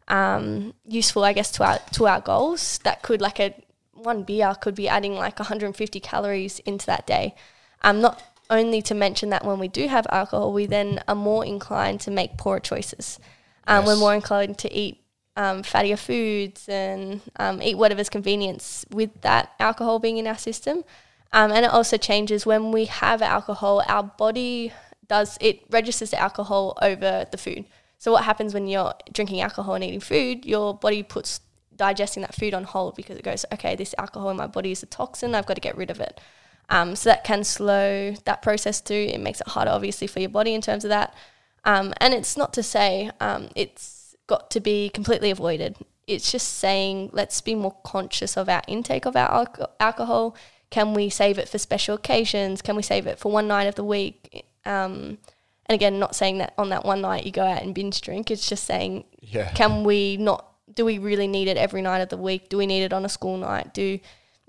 um, 0.07 0.75
useful, 0.87 1.23
I 1.23 1.33
guess, 1.33 1.49
to 1.53 1.63
our 1.63 1.79
to 1.93 2.05
our 2.05 2.21
goals. 2.21 2.77
That 2.83 3.01
could 3.01 3.21
like 3.21 3.39
a 3.39 3.55
one 3.93 4.21
beer 4.21 4.53
could 4.61 4.75
be 4.75 4.87
adding 4.87 5.15
like 5.15 5.39
150 5.39 5.99
calories 5.99 6.59
into 6.59 6.85
that 6.85 7.07
day. 7.07 7.33
Um, 7.81 8.01
not 8.01 8.21
only 8.51 8.83
to 8.83 8.93
mention 8.93 9.31
that 9.31 9.43
when 9.43 9.57
we 9.57 9.67
do 9.67 9.87
have 9.87 10.05
alcohol, 10.11 10.53
we 10.53 10.67
then 10.67 11.01
are 11.07 11.15
more 11.15 11.43
inclined 11.43 12.01
to 12.01 12.11
make 12.11 12.37
poor 12.37 12.59
choices. 12.59 13.19
Um, 13.67 13.85
yes. 13.85 13.87
We're 13.87 13.99
more 13.99 14.13
inclined 14.13 14.57
to 14.59 14.73
eat 14.73 15.01
um, 15.35 15.63
fattier 15.63 15.99
foods 15.99 16.69
and 16.69 17.21
um, 17.37 17.61
eat 17.61 17.77
whatever's 17.77 18.09
convenience 18.09 18.85
with 18.91 19.21
that 19.21 19.51
alcohol 19.59 19.99
being 19.99 20.17
in 20.17 20.27
our 20.27 20.37
system. 20.37 20.83
Um, 21.33 21.51
and 21.51 21.65
it 21.65 21.71
also 21.71 21.97
changes 21.97 22.45
when 22.45 22.71
we 22.71 22.85
have 22.85 23.21
alcohol, 23.21 23.83
our 23.87 24.03
body 24.03 24.71
does, 25.07 25.37
it 25.41 25.63
registers 25.69 26.11
the 26.11 26.19
alcohol 26.19 26.77
over 26.81 27.25
the 27.29 27.37
food. 27.37 27.65
So 27.97 28.11
what 28.11 28.23
happens 28.23 28.53
when 28.53 28.67
you're 28.67 28.93
drinking 29.11 29.41
alcohol 29.41 29.75
and 29.75 29.83
eating 29.83 29.99
food, 29.99 30.45
your 30.45 30.73
body 30.73 31.03
puts 31.03 31.41
digesting 31.75 32.21
that 32.21 32.35
food 32.35 32.53
on 32.53 32.63
hold 32.63 32.95
because 32.95 33.17
it 33.17 33.23
goes, 33.23 33.45
okay, 33.53 33.75
this 33.75 33.93
alcohol 33.97 34.29
in 34.29 34.37
my 34.37 34.47
body 34.47 34.71
is 34.71 34.83
a 34.83 34.85
toxin, 34.85 35.35
I've 35.35 35.45
got 35.45 35.55
to 35.55 35.61
get 35.61 35.75
rid 35.75 35.91
of 35.91 35.99
it. 35.99 36.21
Um, 36.69 36.95
so 36.95 37.09
that 37.09 37.23
can 37.23 37.43
slow 37.43 38.13
that 38.25 38.41
process 38.41 38.81
too. 38.81 38.93
It 38.93 39.19
makes 39.19 39.41
it 39.41 39.49
harder, 39.49 39.71
obviously, 39.71 40.07
for 40.07 40.19
your 40.19 40.29
body 40.29 40.53
in 40.53 40.61
terms 40.61 40.83
of 40.83 40.89
that. 40.89 41.13
Um, 41.65 41.93
and 41.97 42.13
it's 42.13 42.37
not 42.37 42.53
to 42.53 42.63
say 42.63 43.11
um, 43.19 43.49
it's 43.55 44.15
got 44.27 44.49
to 44.51 44.59
be 44.59 44.89
completely 44.89 45.31
avoided. 45.31 45.75
It's 46.07 46.31
just 46.31 46.53
saying 46.59 47.09
let's 47.13 47.41
be 47.41 47.55
more 47.55 47.75
conscious 47.83 48.37
of 48.37 48.47
our 48.47 48.61
intake 48.67 49.05
of 49.05 49.15
our 49.15 49.31
al- 49.31 49.71
alcohol. 49.79 50.35
Can 50.69 50.93
we 50.93 51.09
save 51.09 51.37
it 51.37 51.49
for 51.49 51.57
special 51.57 51.95
occasions? 51.95 52.61
Can 52.61 52.75
we 52.75 52.83
save 52.83 53.07
it 53.07 53.17
for 53.17 53.31
one 53.31 53.47
night 53.47 53.67
of 53.67 53.75
the 53.75 53.83
week? 53.83 54.45
Um, 54.65 55.17
and 55.67 55.75
again, 55.75 55.99
not 55.99 56.15
saying 56.15 56.37
that 56.39 56.53
on 56.57 56.69
that 56.69 56.85
one 56.85 57.01
night 57.01 57.25
you 57.25 57.31
go 57.31 57.43
out 57.43 57.63
and 57.63 57.73
binge 57.73 58.01
drink. 58.01 58.29
It's 58.29 58.47
just 58.47 58.65
saying, 58.65 59.05
yeah. 59.21 59.51
can 59.53 59.83
we 59.83 60.17
not? 60.17 60.51
Do 60.73 60.85
we 60.85 60.97
really 60.97 61.27
need 61.27 61.47
it 61.47 61.57
every 61.57 61.81
night 61.81 62.01
of 62.01 62.09
the 62.09 62.17
week? 62.17 62.49
Do 62.49 62.57
we 62.57 62.67
need 62.67 62.83
it 62.83 62.93
on 62.93 63.05
a 63.05 63.09
school 63.09 63.37
night? 63.37 63.73
Do 63.73 63.99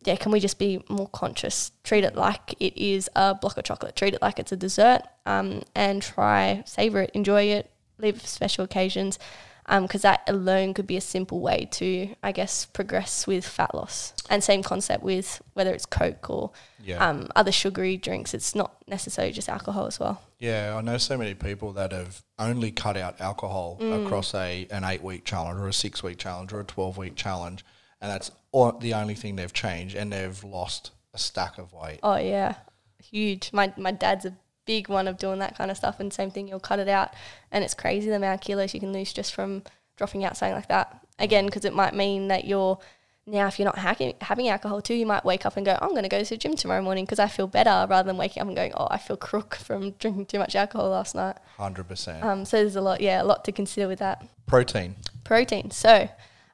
yeah, 0.07 0.17
can 0.17 0.33
we 0.33 0.41
just 0.41 0.59
be 0.59 0.83
more 0.89 1.09
conscious? 1.09 1.73
Treat 1.85 2.05
it 2.05 2.15
like 2.15 2.55
it 2.61 2.77
is 2.77 3.11
a 3.17 3.35
block 3.35 3.57
of 3.57 3.65
chocolate. 3.65 3.97
Treat 3.97 4.15
it 4.15 4.23
like 4.23 4.39
it's 4.39 4.53
a 4.53 4.57
dessert, 4.57 5.03
um, 5.25 5.63
and 5.75 6.03
try 6.03 6.63
savor 6.67 7.03
it, 7.03 7.11
enjoy 7.15 7.43
it, 7.45 7.71
leave 7.99 8.21
for 8.21 8.27
special 8.27 8.65
occasions, 8.65 9.19
because 9.65 10.05
um, 10.05 10.11
that 10.11 10.23
alone 10.29 10.75
could 10.75 10.87
be 10.87 10.97
a 10.97 11.01
simple 11.01 11.41
way 11.41 11.69
to, 11.73 12.15
I 12.23 12.31
guess, 12.31 12.67
progress 12.67 13.27
with 13.27 13.45
fat 13.45 13.75
loss. 13.75 14.13
And 14.31 14.43
same 14.43 14.63
concept 14.63 15.03
with 15.03 15.43
whether 15.55 15.75
it's 15.75 15.87
Coke 15.87 16.31
or 16.31 16.53
yeah. 16.85 17.05
um, 17.05 17.29
other 17.35 17.51
sugary 17.51 17.97
drinks. 17.97 18.33
It's 18.33 18.55
not 18.55 18.77
necessarily 18.87 19.33
just 19.33 19.49
alcohol 19.49 19.87
as 19.87 19.99
well. 19.99 20.23
Yeah, 20.39 20.77
I 20.77 20.83
know 20.83 20.99
so 20.99 21.17
many 21.17 21.35
people 21.35 21.73
that 21.73 21.93
have 21.93 22.23
only 22.39 22.71
cut 22.71 22.97
out 22.97 23.21
alcohol 23.21 23.79
mm. 23.81 24.05
across 24.05 24.35
a 24.35 24.69
an 24.71 24.85
eight 24.85 25.03
week 25.03 25.25
challenge 25.25 25.59
or 25.59 25.67
a 25.67 25.73
six 25.73 26.03
week 26.03 26.19
challenge 26.19 26.53
or 26.53 26.61
a 26.61 26.65
twelve 26.65 26.97
week 26.97 27.17
challenge 27.17 27.65
and 28.01 28.11
that's 28.11 28.31
all, 28.53 28.73
the 28.73 28.95
only 28.95 29.15
thing 29.15 29.37
they've 29.37 29.53
changed, 29.53 29.95
and 29.97 30.13
they've 30.13 30.43
lost 30.45 30.91
a 31.15 31.19
stack 31.19 31.59
of 31.59 31.73
weight. 31.73 32.01
Oh 32.03 32.17
yeah, 32.17 32.57
huge. 33.03 33.53
My 33.53 33.73
my 33.77 33.93
dad's 33.93 34.25
a 34.25 34.37
big 34.67 34.89
one 34.89 35.09
of 35.09 35.19
doing 35.19 35.39
that 35.39 35.57
kind 35.57 35.71
of 35.71 35.77
stuff, 35.77 36.01
and 36.01 36.13
same 36.13 36.31
thing. 36.31 36.49
You'll 36.49 36.61
cut 36.61 36.79
it 36.79 36.89
out, 36.89 37.11
and 37.51 37.65
it's 37.65 37.75
crazy 37.75 38.09
the 38.09 38.17
amount 38.17 38.41
of 38.41 38.45
kilos 38.47 38.75
you 38.75 38.81
can 38.81 38.93
lose 38.93 39.13
just 39.13 39.35
from 39.35 39.63
dropping 39.97 40.25
out 40.25 40.37
something 40.37 40.55
like 40.55 40.69
that. 40.69 41.03
Again, 41.19 41.47
because 41.47 41.65
it 41.65 41.73
might 41.73 41.95
mean 41.95 42.29
that 42.29 42.45
you're 42.45 42.79
now 43.27 43.47
if 43.49 43.59
you're 43.59 43.67
not 43.67 43.79
hacking, 43.79 44.15
having 44.21 44.49
alcohol 44.49 44.81
too, 44.81 44.95
you 44.95 45.07
might 45.07 45.25
wake 45.25 45.45
up 45.45 45.57
and 45.57 45.67
go, 45.67 45.77
I'm 45.81 45.91
going 45.91 46.05
to 46.05 46.09
go 46.09 46.23
to 46.23 46.29
the 46.29 46.37
gym 46.37 46.55
tomorrow 46.55 46.81
morning 46.81 47.05
because 47.05 47.19
I 47.19 47.27
feel 47.27 47.49
better 47.49 47.87
rather 47.91 48.07
than 48.07 48.17
waking 48.17 48.41
up 48.41 48.47
and 48.47 48.57
going, 48.57 48.73
oh, 48.77 48.87
I 48.91 48.99
feel 48.99 49.17
crook 49.17 49.57
from 49.63 49.93
drinking 49.93 50.27
too 50.27 50.39
much 50.39 50.55
alcohol 50.55 50.91
last 50.91 51.15
night. 51.15 51.37
100%. 51.59 52.23
Um, 52.23 52.45
so 52.45 52.59
there's 52.59 52.77
a 52.77 52.81
lot, 52.81 53.01
yeah, 53.01 53.21
a 53.21 53.25
lot 53.25 53.45
to 53.47 53.53
consider 53.53 53.89
with 53.89 53.99
that. 53.99 54.25
Protein. 54.47 54.95
Protein. 55.25 55.71
So 55.73 56.09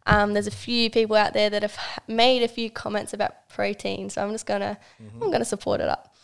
um, 0.07 0.33
there's 0.33 0.47
a 0.47 0.53
few 0.53 0.91
people 0.91 1.17
out 1.17 1.33
there 1.33 1.49
that 1.51 1.63
have 1.63 1.79
made 2.09 2.43
a 2.43 2.49
few 2.49 2.71
comments 2.71 3.13
about 3.13 3.49
protein. 3.49 4.11
So 4.11 4.23
I'm 4.23 4.33
just 4.33 4.47
going 4.47 4.61
to, 4.61 4.77
I'm 5.21 5.31
to 5.31 5.45
support 5.45 5.81
it 5.81 5.89
up. 5.89 6.15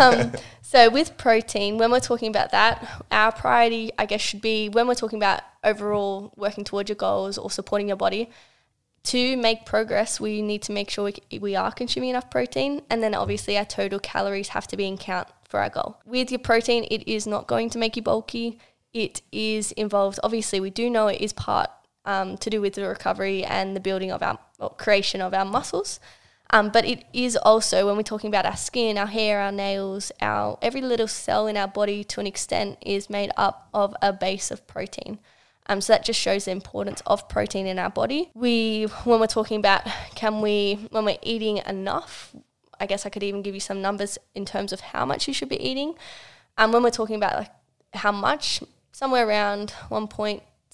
um, 0.00 0.32
so 0.62 0.90
with 0.90 1.16
protein, 1.16 1.78
when 1.78 1.90
we're 1.90 2.00
talking 2.00 2.28
about 2.28 2.50
that, 2.50 3.04
our 3.12 3.30
priority, 3.30 3.92
I 3.98 4.06
guess, 4.06 4.20
should 4.20 4.40
be 4.40 4.68
when 4.68 4.88
we're 4.88 4.94
talking 4.94 5.18
about 5.18 5.42
overall 5.62 6.32
working 6.36 6.64
towards 6.64 6.88
your 6.88 6.96
goals 6.96 7.38
or 7.38 7.50
supporting 7.50 7.88
your 7.88 7.96
body. 7.96 8.30
To 9.08 9.36
make 9.36 9.66
progress, 9.66 10.18
we 10.18 10.40
need 10.40 10.62
to 10.62 10.72
make 10.72 10.88
sure 10.88 11.10
we, 11.30 11.38
we 11.38 11.54
are 11.54 11.70
consuming 11.70 12.08
enough 12.08 12.30
protein, 12.30 12.80
and 12.88 13.02
then 13.02 13.14
obviously 13.14 13.58
our 13.58 13.66
total 13.66 13.98
calories 13.98 14.48
have 14.48 14.66
to 14.68 14.78
be 14.78 14.86
in 14.86 14.96
count 14.96 15.28
for 15.46 15.60
our 15.60 15.68
goal. 15.68 16.00
With 16.06 16.30
your 16.30 16.38
protein, 16.38 16.86
it 16.90 17.06
is 17.06 17.26
not 17.26 17.46
going 17.46 17.68
to 17.70 17.78
make 17.78 17.96
you 17.96 18.02
bulky. 18.02 18.58
It 18.94 19.20
is 19.30 19.72
involved. 19.72 20.20
Obviously, 20.24 20.58
we 20.58 20.70
do 20.70 20.88
know 20.88 21.08
it 21.08 21.20
is 21.20 21.34
part 21.34 21.68
um, 22.04 22.36
to 22.38 22.50
do 22.50 22.60
with 22.60 22.74
the 22.74 22.86
recovery 22.86 23.44
and 23.44 23.74
the 23.74 23.80
building 23.80 24.12
of 24.12 24.22
our 24.22 24.38
creation 24.76 25.20
of 25.20 25.34
our 25.34 25.44
muscles. 25.44 26.00
Um, 26.50 26.70
but 26.70 26.84
it 26.84 27.04
is 27.12 27.36
also 27.36 27.86
when 27.86 27.96
we're 27.96 28.02
talking 28.02 28.28
about 28.28 28.46
our 28.46 28.56
skin, 28.56 28.98
our 28.98 29.06
hair, 29.06 29.40
our 29.40 29.50
nails, 29.50 30.12
our 30.20 30.58
every 30.62 30.80
little 30.80 31.08
cell 31.08 31.46
in 31.46 31.56
our 31.56 31.66
body 31.66 32.04
to 32.04 32.20
an 32.20 32.26
extent 32.26 32.78
is 32.80 33.10
made 33.10 33.30
up 33.36 33.68
of 33.74 33.94
a 34.02 34.12
base 34.12 34.50
of 34.50 34.66
protein. 34.66 35.18
Um, 35.66 35.80
so 35.80 35.94
that 35.94 36.04
just 36.04 36.20
shows 36.20 36.44
the 36.44 36.50
importance 36.50 37.02
of 37.06 37.28
protein 37.28 37.66
in 37.66 37.78
our 37.78 37.88
body. 37.88 38.30
We, 38.34 38.84
when 39.04 39.18
we're 39.18 39.26
talking 39.26 39.58
about 39.58 39.86
can 40.14 40.42
we, 40.42 40.86
when 40.90 41.06
we're 41.06 41.18
eating 41.22 41.56
enough, 41.66 42.34
I 42.78 42.86
guess 42.86 43.06
I 43.06 43.08
could 43.08 43.22
even 43.22 43.42
give 43.42 43.54
you 43.54 43.60
some 43.60 43.80
numbers 43.80 44.18
in 44.34 44.44
terms 44.44 44.72
of 44.72 44.80
how 44.80 45.06
much 45.06 45.26
you 45.26 45.32
should 45.32 45.48
be 45.48 45.60
eating. 45.60 45.94
Um, 46.58 46.70
when 46.70 46.82
we're 46.82 46.90
talking 46.90 47.16
about 47.16 47.34
like 47.34 47.50
how 47.94 48.12
much, 48.12 48.62
somewhere 48.92 49.26
around 49.26 49.72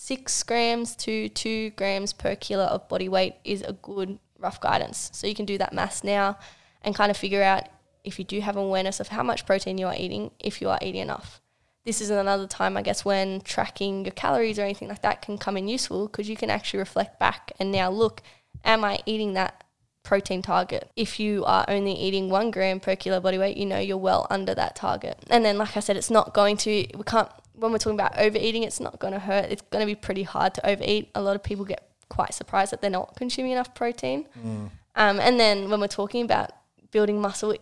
1.6 0.00 0.47
grams 0.47 0.97
to 0.97 1.28
2 1.28 1.71
grams 1.71 2.14
per 2.14 2.35
kilo 2.35 2.64
of 2.64 2.88
body 2.88 3.09
weight 3.09 3.35
is 3.45 3.61
a 3.62 3.75
good 3.75 4.19
rough 4.38 4.61
guidance. 4.61 5.11
So 5.12 5.26
you 5.26 5.35
can 5.35 5.45
do 5.45 5.59
that 5.59 5.75
mass 5.75 6.02
now 6.02 6.38
and 6.83 6.95
kind 6.95 7.11
of 7.11 7.16
figure 7.16 7.42
out 7.42 7.69
if 8.02 8.19
you 8.19 8.25
do 8.25 8.40
have 8.40 8.57
awareness 8.57 8.99
of 8.99 9.09
how 9.09 9.23
much 9.23 9.45
protein 9.45 9.76
you 9.76 9.87
are 9.87 9.95
eating, 9.95 10.30
if 10.38 10.62
you 10.62 10.71
are 10.71 10.78
eating 10.80 11.02
enough. 11.02 11.42
This 11.85 12.00
is 12.00 12.09
another 12.09 12.47
time, 12.47 12.78
I 12.78 12.83
guess, 12.83 13.04
when 13.04 13.42
tracking 13.42 14.07
your 14.07 14.12
calories 14.12 14.59
or 14.59 14.62
anything 14.62 14.88
like 14.88 15.02
that 15.02 15.21
can 15.21 15.37
come 15.37 15.59
in 15.59 15.69
useful 15.69 16.07
because 16.07 16.30
you 16.30 16.37
can 16.37 16.49
actually 16.49 16.78
reflect 16.78 17.19
back 17.19 17.52
and 17.61 17.71
now 17.71 17.90
look, 17.90 18.23
am 18.64 18.85
I 18.85 19.00
eating 19.04 19.35
that 19.35 19.64
protein 20.02 20.40
target? 20.40 20.90
If 20.97 21.21
you 21.21 21.45
are 21.45 21.66
only 21.69 21.92
eating 21.92 22.30
one 22.30 22.50
gram 22.50 22.80
per 22.80 22.97
kilo 22.97 23.21
body 23.21 23.37
weight, 23.37 23.59
you 23.59 23.66
know 23.66 23.78
you're 23.78 23.99
well 23.99 24.26
under 24.30 24.54
that 24.54 24.76
target. 24.76 25.19
And 25.28 25.45
then, 25.45 25.59
like 25.59 25.76
I 25.76 25.80
said, 25.80 25.99
it's 25.99 26.11
not 26.11 26.33
going 26.33 26.57
to, 26.59 26.71
we 26.71 27.04
can't, 27.04 27.30
when 27.60 27.72
we're 27.72 27.78
talking 27.78 27.98
about 27.98 28.18
overeating, 28.18 28.62
it's 28.62 28.80
not 28.80 28.98
going 28.98 29.12
to 29.12 29.20
hurt. 29.20 29.50
It's 29.50 29.62
going 29.62 29.82
to 29.82 29.86
be 29.86 29.94
pretty 29.94 30.22
hard 30.22 30.54
to 30.54 30.66
overeat. 30.68 31.10
A 31.14 31.22
lot 31.22 31.36
of 31.36 31.42
people 31.42 31.64
get 31.64 31.86
quite 32.08 32.34
surprised 32.34 32.72
that 32.72 32.80
they're 32.80 32.90
not 32.90 33.14
consuming 33.16 33.52
enough 33.52 33.74
protein. 33.74 34.26
Mm. 34.38 34.70
Um, 34.96 35.20
and 35.20 35.38
then 35.38 35.70
when 35.70 35.80
we're 35.80 35.86
talking 35.86 36.24
about 36.24 36.50
building 36.90 37.20
muscle, 37.20 37.54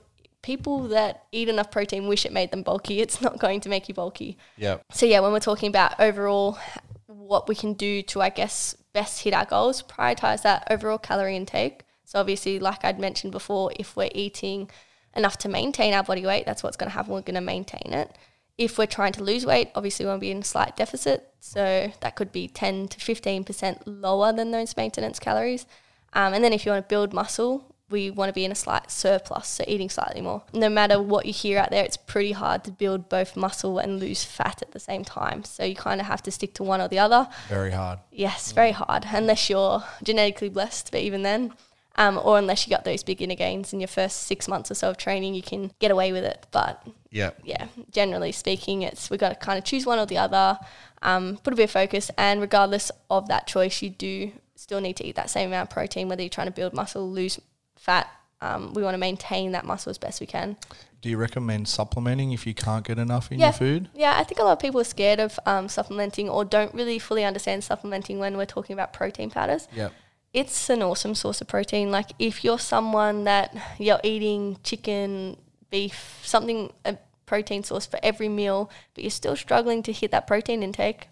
people 0.42 0.88
that 0.88 1.24
eat 1.32 1.48
enough 1.48 1.70
protein 1.70 2.08
wish 2.08 2.24
it 2.24 2.32
made 2.32 2.50
them 2.50 2.62
bulky. 2.62 3.00
It's 3.00 3.20
not 3.20 3.38
going 3.38 3.60
to 3.60 3.68
make 3.68 3.88
you 3.88 3.94
bulky. 3.94 4.38
Yep. 4.56 4.82
So 4.92 5.06
yeah, 5.06 5.20
when 5.20 5.32
we're 5.32 5.40
talking 5.40 5.68
about 5.68 5.98
overall 6.00 6.58
what 7.06 7.48
we 7.48 7.54
can 7.54 7.74
do 7.74 8.02
to 8.02 8.22
I 8.22 8.30
guess 8.30 8.74
best 8.92 9.22
hit 9.22 9.34
our 9.34 9.44
goals, 9.44 9.82
prioritize 9.82 10.42
that 10.42 10.66
overall 10.70 10.98
calorie 10.98 11.36
intake. 11.36 11.84
So 12.04 12.18
obviously, 12.18 12.58
like 12.58 12.84
I'd 12.84 12.98
mentioned 12.98 13.32
before, 13.32 13.70
if 13.78 13.94
we're 13.96 14.10
eating 14.14 14.70
enough 15.14 15.36
to 15.38 15.48
maintain 15.48 15.92
our 15.92 16.02
body 16.02 16.24
weight, 16.24 16.46
that's 16.46 16.62
what's 16.62 16.76
going 16.76 16.88
to 16.88 16.94
happen. 16.94 17.12
We're 17.12 17.20
going 17.20 17.34
to 17.34 17.40
maintain 17.42 17.92
it. 17.92 18.16
If 18.58 18.76
we're 18.76 18.86
trying 18.86 19.12
to 19.12 19.22
lose 19.22 19.46
weight, 19.46 19.70
obviously 19.74 20.04
we 20.04 20.08
want 20.10 20.20
to 20.20 20.26
be 20.26 20.30
in 20.30 20.38
a 20.38 20.44
slight 20.44 20.76
deficit. 20.76 21.32
So 21.40 21.92
that 22.00 22.16
could 22.16 22.32
be 22.32 22.48
10 22.48 22.88
to 22.88 22.98
15% 22.98 23.82
lower 23.86 24.32
than 24.32 24.50
those 24.50 24.76
maintenance 24.76 25.18
calories. 25.18 25.64
Um, 26.12 26.34
and 26.34 26.42
then 26.42 26.52
if 26.52 26.66
you 26.66 26.72
want 26.72 26.84
to 26.84 26.88
build 26.88 27.12
muscle, 27.12 27.64
we 27.90 28.10
want 28.10 28.28
to 28.28 28.34
be 28.34 28.44
in 28.44 28.52
a 28.52 28.56
slight 28.56 28.90
surplus, 28.90 29.48
so 29.48 29.64
eating 29.66 29.88
slightly 29.88 30.20
more. 30.20 30.42
No 30.52 30.68
matter 30.68 31.00
what 31.00 31.26
you 31.26 31.32
hear 31.32 31.58
out 31.58 31.70
there, 31.70 31.84
it's 31.84 31.96
pretty 31.96 32.32
hard 32.32 32.64
to 32.64 32.70
build 32.70 33.08
both 33.08 33.36
muscle 33.36 33.78
and 33.78 33.98
lose 33.98 34.24
fat 34.24 34.60
at 34.60 34.72
the 34.72 34.80
same 34.80 35.04
time. 35.04 35.44
So 35.44 35.64
you 35.64 35.74
kind 35.74 36.00
of 36.00 36.06
have 36.06 36.22
to 36.24 36.30
stick 36.30 36.54
to 36.54 36.62
one 36.62 36.80
or 36.80 36.88
the 36.88 36.98
other. 36.98 37.28
Very 37.48 37.70
hard. 37.70 38.00
Yes, 38.10 38.52
very 38.52 38.72
hard, 38.72 39.06
unless 39.12 39.48
you're 39.48 39.84
genetically 40.02 40.50
blessed, 40.50 40.90
but 40.90 41.00
even 41.00 41.22
then. 41.22 41.54
Um, 41.98 42.18
or 42.22 42.38
unless 42.38 42.64
you 42.64 42.70
got 42.70 42.84
those 42.84 43.02
beginner 43.02 43.34
gains 43.34 43.72
in 43.72 43.80
your 43.80 43.88
first 43.88 44.22
six 44.22 44.46
months 44.46 44.70
or 44.70 44.74
so 44.74 44.88
of 44.88 44.96
training, 44.96 45.34
you 45.34 45.42
can 45.42 45.72
get 45.80 45.90
away 45.90 46.12
with 46.12 46.22
it. 46.24 46.46
But 46.52 46.80
Yep. 47.10 47.40
yeah, 47.44 47.66
generally 47.90 48.30
speaking, 48.30 48.82
it's 48.82 49.10
we've 49.10 49.18
got 49.18 49.30
to 49.30 49.34
kind 49.34 49.58
of 49.58 49.64
choose 49.64 49.84
one 49.84 49.98
or 49.98 50.06
the 50.06 50.16
other, 50.18 50.58
um, 51.02 51.38
put 51.42 51.52
a 51.52 51.56
bit 51.56 51.64
of 51.64 51.70
focus, 51.72 52.10
and 52.16 52.40
regardless 52.40 52.92
of 53.10 53.26
that 53.28 53.48
choice, 53.48 53.82
you 53.82 53.90
do 53.90 54.30
still 54.54 54.80
need 54.80 54.96
to 54.96 55.04
eat 55.04 55.16
that 55.16 55.28
same 55.28 55.48
amount 55.48 55.68
of 55.68 55.74
protein, 55.74 56.08
whether 56.08 56.22
you're 56.22 56.28
trying 56.30 56.46
to 56.46 56.52
build 56.52 56.72
muscle, 56.72 57.10
lose 57.10 57.40
fat. 57.76 58.08
Um, 58.40 58.72
we 58.74 58.82
want 58.84 58.94
to 58.94 58.98
maintain 58.98 59.50
that 59.52 59.64
muscle 59.64 59.90
as 59.90 59.98
best 59.98 60.20
we 60.20 60.26
can. 60.26 60.56
Do 61.02 61.08
you 61.08 61.16
recommend 61.16 61.66
supplementing 61.66 62.30
if 62.30 62.46
you 62.46 62.54
can't 62.54 62.86
get 62.86 62.98
enough 62.98 63.32
in 63.32 63.40
Yeah. 63.40 63.46
your 63.46 63.52
food? 63.54 63.88
Yeah, 63.94 64.14
I 64.16 64.22
think 64.22 64.38
a 64.40 64.44
lot 64.44 64.52
of 64.52 64.60
people 64.60 64.80
are 64.80 64.84
scared 64.84 65.18
of 65.18 65.38
um, 65.46 65.68
supplementing 65.68 66.28
or 66.28 66.44
don't 66.44 66.72
really 66.74 67.00
fully 67.00 67.24
understand 67.24 67.64
supplementing 67.64 68.20
when 68.20 68.36
we're 68.36 68.46
talking 68.46 68.74
about 68.74 68.92
protein 68.92 69.30
powders. 69.30 69.66
Yep. 69.74 69.92
It's 70.38 70.71
an 70.71 70.83
awesome 70.83 71.16
source 71.16 71.40
of 71.40 71.49
protein. 71.49 71.90
Like 71.90 72.11
if 72.21 72.45
you're 72.45 72.61
someone 72.61 73.25
that 73.25 73.57
you're 73.78 74.00
eating 74.04 74.59
chicken, 74.62 75.37
beef, 75.68 76.21
something 76.23 76.73
a 76.85 76.97
protein 77.26 77.64
source 77.64 77.87
for 77.87 77.99
every 78.04 78.28
meal, 78.28 78.71
but 78.95 79.02
you're 79.02 79.11
still 79.11 79.35
struggling 79.35 79.83
to 79.83 79.92
hit 79.92 80.12
that 80.12 80.28
protein 80.28 80.62
intake, 80.62 81.09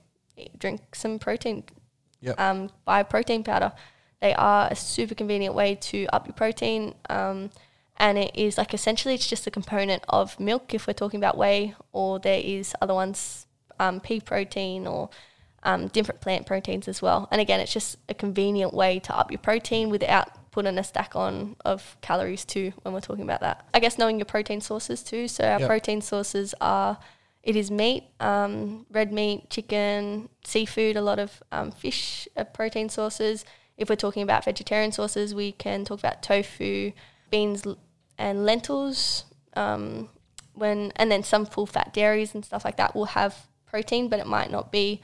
drink 0.57 0.95
some 0.95 1.19
protein. 1.19 1.65
Yep. 2.21 2.39
Um, 2.39 2.71
buy 2.85 3.03
protein 3.03 3.43
powder. 3.43 3.73
They 4.21 4.33
are 4.35 4.69
a 4.71 4.77
super 4.77 5.17
convenient 5.17 5.57
way 5.57 5.75
to 5.75 6.07
up 6.13 6.29
your 6.29 6.35
protein. 6.35 6.95
Um, 7.11 7.51
and 7.97 8.19
it 8.19 8.31
is 8.35 8.57
like 8.57 8.75
essentially 8.75 9.15
it's 9.15 9.29
just 9.29 9.47
a 9.49 9.51
component 9.51 10.05
of 10.09 10.39
milk 10.39 10.73
if 10.73 10.87
we're 10.87 10.93
talking 10.93 11.19
about 11.19 11.37
whey, 11.37 11.75
or 11.93 12.21
there 12.21 12.41
is 12.45 12.75
other 12.81 12.95
ones, 12.95 13.47
um, 13.81 13.99
pea 13.99 14.21
protein 14.21 14.87
or 14.87 15.11
um, 15.67 15.89
different 15.89 16.21
plant 16.21 16.47
proteins 16.47 16.87
as 16.87 17.03
well. 17.03 17.29
And 17.31 17.41
again, 17.41 17.59
it's 17.61 17.73
just 17.73 17.97
a 18.09 18.15
convenient 18.15 18.73
way 18.73 19.01
to 19.01 19.15
up 19.19 19.31
your 19.33 19.41
protein 19.41 19.91
without 19.91 20.29
putting 20.53 20.79
a 20.79 20.85
stack 20.85 21.15
on 21.17 21.57
of 21.65 21.97
calories 22.01 22.45
too 22.45 22.73
when 22.83 22.95
we're 22.95 23.01
talking 23.01 23.25
about 23.25 23.41
that. 23.41 23.67
I 23.75 23.81
guess 23.81 23.99
knowing 23.99 24.19
your 24.19 24.27
protein 24.27 24.61
sources 24.61 25.03
too. 25.03 25.27
So 25.29 25.45
our 25.45 25.59
Yep. 25.61 25.69
protein 25.69 26.01
sources 26.01 26.55
are 26.61 26.99
it 27.43 27.57
is 27.57 27.71
meat, 27.71 28.05
um, 28.21 28.87
red 28.91 29.13
meat, 29.13 29.51
chicken, 29.51 30.29
seafood, 30.45 30.97
a 30.97 31.03
lot 31.03 31.19
of 31.19 31.43
um, 31.53 31.73
fish 31.73 32.29
are 32.37 32.45
protein 32.45 32.89
sources. 32.89 33.45
If 33.77 33.91
we're 33.91 33.97
talking 33.97 34.23
about 34.23 34.45
vegetarian 34.45 34.93
sources, 34.93 35.35
we 35.35 35.53
can 35.53 35.85
talk 35.85 35.99
about 35.99 36.23
tofu, 36.23 36.93
beans, 37.31 37.65
and 38.19 38.47
lentils. 38.47 39.25
Um, 39.55 40.11
when 40.55 40.93
and 40.97 41.11
then 41.11 41.23
some 41.23 41.45
full 41.45 41.67
fat 41.67 41.93
dairies 41.93 42.35
and 42.35 42.45
stuff 42.45 42.65
like 42.65 42.77
that 42.79 42.95
will 42.97 43.07
have 43.07 43.47
protein, 43.67 44.09
but 44.09 44.21
it 44.21 44.27
might 44.27 44.51
not 44.51 44.73
be 44.73 45.03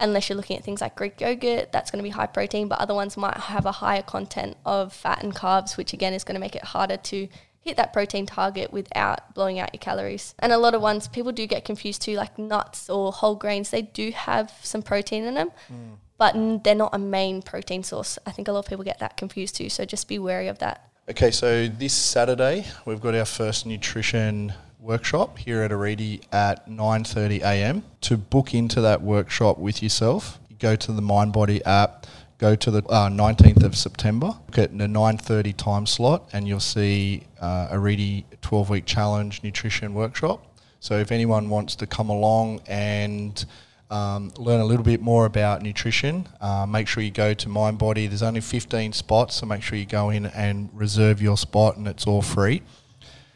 unless 0.00 0.28
you're 0.28 0.36
looking 0.36 0.56
at 0.56 0.64
things 0.64 0.80
like 0.80 0.94
Greek 0.96 1.20
yogurt. 1.20 1.72
That's 1.72 1.90
going 1.90 1.98
to 1.98 2.04
be 2.04 2.10
high 2.10 2.26
protein, 2.26 2.68
but 2.68 2.78
other 2.78 2.94
ones 2.94 3.16
might 3.16 3.36
have 3.36 3.66
a 3.66 3.72
higher 3.72 4.02
content 4.02 4.56
of 4.64 4.92
fat 4.92 5.22
and 5.22 5.34
carbs, 5.34 5.76
which 5.76 5.92
again 5.92 6.12
is 6.12 6.24
going 6.24 6.34
to 6.34 6.40
make 6.40 6.56
it 6.56 6.64
harder 6.64 6.96
to 6.96 7.28
hit 7.60 7.76
that 7.76 7.92
protein 7.92 8.24
target 8.24 8.72
without 8.72 9.34
blowing 9.34 9.58
out 9.58 9.74
your 9.74 9.80
calories. 9.80 10.34
And 10.38 10.52
a 10.52 10.58
lot 10.58 10.74
of 10.74 10.80
ones 10.80 11.08
people 11.08 11.32
do 11.32 11.46
get 11.46 11.64
confused 11.64 12.02
too, 12.02 12.14
like 12.14 12.38
nuts 12.38 12.88
or 12.88 13.12
whole 13.12 13.34
grains. 13.34 13.70
They 13.70 13.82
do 13.82 14.10
have 14.12 14.52
some 14.62 14.82
protein 14.82 15.24
in 15.24 15.34
them, 15.34 15.50
hmm. 15.66 15.94
but 16.16 16.64
they're 16.64 16.74
not 16.74 16.94
a 16.94 16.98
main 16.98 17.42
protein 17.42 17.82
source. 17.82 18.18
I 18.24 18.30
think 18.30 18.48
a 18.48 18.52
lot 18.52 18.60
of 18.60 18.66
people 18.66 18.84
get 18.84 19.00
that 19.00 19.16
confused 19.16 19.56
too. 19.56 19.68
So 19.68 19.84
just 19.84 20.08
be 20.08 20.18
wary 20.18 20.48
of 20.48 20.58
that. 20.60 20.88
Okay, 21.10 21.30
so 21.30 21.68
this 21.68 21.94
Saturday 21.94 22.66
we've 22.84 23.00
got 23.00 23.14
our 23.14 23.24
first 23.24 23.64
nutrition 23.64 24.52
workshop 24.78 25.38
here 25.38 25.62
at 25.62 25.72
Arete 25.72 26.22
at 26.32 26.68
9:30 26.68 27.40
a.m. 27.40 27.82
To 28.02 28.18
book 28.18 28.52
into 28.52 28.82
that 28.82 29.00
workshop 29.00 29.56
with 29.56 29.82
yourself, 29.82 30.38
you 30.50 30.56
go 30.58 30.76
to 30.76 30.92
the 30.92 31.00
MindBody 31.00 31.62
app, 31.64 32.06
go 32.36 32.54
to 32.56 32.70
the 32.70 32.84
uh, 32.90 33.08
19th 33.08 33.64
of 33.64 33.74
September, 33.74 34.26
look 34.26 34.58
at 34.58 34.76
the 34.76 34.84
9:30 34.84 35.56
time 35.56 35.86
slot, 35.86 36.28
and 36.34 36.46
you'll 36.46 36.60
see 36.60 37.22
uh, 37.40 37.68
Arete 37.70 38.26
12-week 38.42 38.84
challenge 38.84 39.42
nutrition 39.42 39.94
workshop. 39.94 40.44
So 40.80 40.98
if 40.98 41.10
anyone 41.10 41.48
wants 41.48 41.74
to 41.76 41.86
come 41.86 42.10
along 42.10 42.60
and 42.66 43.42
um, 43.90 44.32
learn 44.36 44.60
a 44.60 44.64
little 44.64 44.84
bit 44.84 45.00
more 45.00 45.24
about 45.24 45.62
nutrition, 45.62 46.28
uh, 46.40 46.66
make 46.66 46.88
sure 46.88 47.02
you 47.02 47.10
go 47.10 47.32
to 47.34 47.48
MindBody. 47.48 48.08
There's 48.08 48.22
only 48.22 48.40
15 48.40 48.92
spots, 48.92 49.36
so 49.36 49.46
make 49.46 49.62
sure 49.62 49.78
you 49.78 49.86
go 49.86 50.10
in 50.10 50.26
and 50.26 50.68
reserve 50.72 51.22
your 51.22 51.36
spot, 51.36 51.76
and 51.76 51.88
it's 51.88 52.06
all 52.06 52.22
free. 52.22 52.62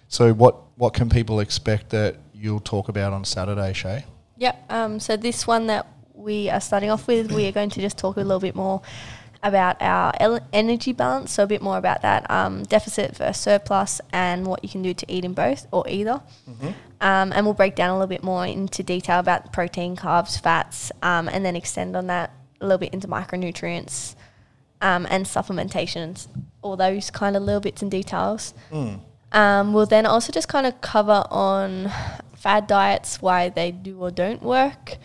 So 0.08 0.34
what 0.34 0.56
what 0.76 0.92
can 0.92 1.08
people 1.08 1.40
expect 1.40 1.90
that 1.90 2.16
you'll 2.34 2.60
talk 2.60 2.88
about 2.88 3.12
on 3.12 3.24
Saturday, 3.24 3.72
Shay? 3.72 4.04
Yep. 4.36 4.64
Um, 4.70 5.00
so 5.00 5.16
this 5.16 5.46
one 5.46 5.68
that 5.68 5.86
we 6.12 6.50
are 6.50 6.60
starting 6.60 6.90
off 6.90 7.06
with, 7.06 7.32
we 7.32 7.46
are 7.46 7.52
going 7.52 7.70
to 7.70 7.80
just 7.80 7.96
talk 7.96 8.16
a 8.16 8.20
little 8.20 8.40
bit 8.40 8.54
more 8.54 8.82
about 9.42 9.80
our 9.80 10.12
energy 10.52 10.92
balance, 10.92 11.32
so 11.32 11.42
a 11.42 11.46
bit 11.46 11.62
more 11.62 11.76
about 11.76 12.02
that 12.02 12.30
um, 12.30 12.62
deficit 12.64 13.16
versus 13.16 13.42
surplus 13.42 14.00
and 14.12 14.46
what 14.46 14.62
you 14.62 14.70
can 14.70 14.82
do 14.82 14.94
to 14.94 15.06
eat 15.08 15.24
in 15.24 15.32
both 15.32 15.66
or 15.72 15.88
either. 15.88 16.20
Um, 17.02 17.32
and 17.34 17.44
we'll 17.44 17.54
break 17.54 17.74
down 17.74 17.90
a 17.90 17.94
little 17.94 18.06
bit 18.06 18.22
more 18.22 18.46
into 18.46 18.82
detail 18.84 19.18
about 19.18 19.52
protein, 19.52 19.96
carbs, 19.96 20.40
fats, 20.40 20.92
um, 21.02 21.28
and 21.28 21.44
then 21.44 21.56
extend 21.56 21.96
on 21.96 22.06
that 22.06 22.30
a 22.60 22.64
little 22.64 22.78
bit 22.78 22.94
into 22.94 23.08
micronutrients 23.08 24.14
um, 24.80 25.06
and 25.10 25.26
supplementations, 25.26 26.28
all 26.62 26.76
those 26.76 27.10
kind 27.10 27.36
of 27.36 27.42
little 27.42 27.60
bits 27.60 27.82
and 27.82 27.90
details. 27.90 28.54
Um, 29.32 29.72
we'll 29.72 29.86
then 29.86 30.06
also 30.06 30.30
just 30.32 30.46
kind 30.46 30.64
of 30.66 30.80
cover 30.80 31.24
on 31.28 31.90
fad 32.36 32.68
diets, 32.68 33.20
why 33.20 33.48
they 33.48 33.72
do 33.72 33.98
or 33.98 34.12
don't 34.12 34.42
work, 34.42 34.98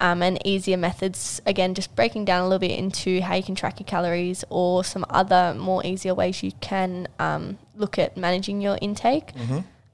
um, 0.00 0.22
and 0.22 0.44
easier 0.44 0.76
methods. 0.76 1.40
Again, 1.46 1.74
just 1.74 1.94
breaking 1.94 2.24
down 2.24 2.40
a 2.40 2.44
little 2.48 2.58
bit 2.58 2.76
into 2.76 3.20
how 3.20 3.34
you 3.36 3.44
can 3.44 3.54
track 3.54 3.78
your 3.78 3.86
calories 3.86 4.44
or 4.50 4.82
some 4.82 5.04
other 5.08 5.54
more 5.56 5.86
easier 5.86 6.14
ways 6.16 6.42
you 6.42 6.50
can 6.60 7.06
um, 7.20 7.58
look 7.76 7.96
at 7.96 8.16
managing 8.16 8.60
your 8.60 8.76
intake. 8.80 9.32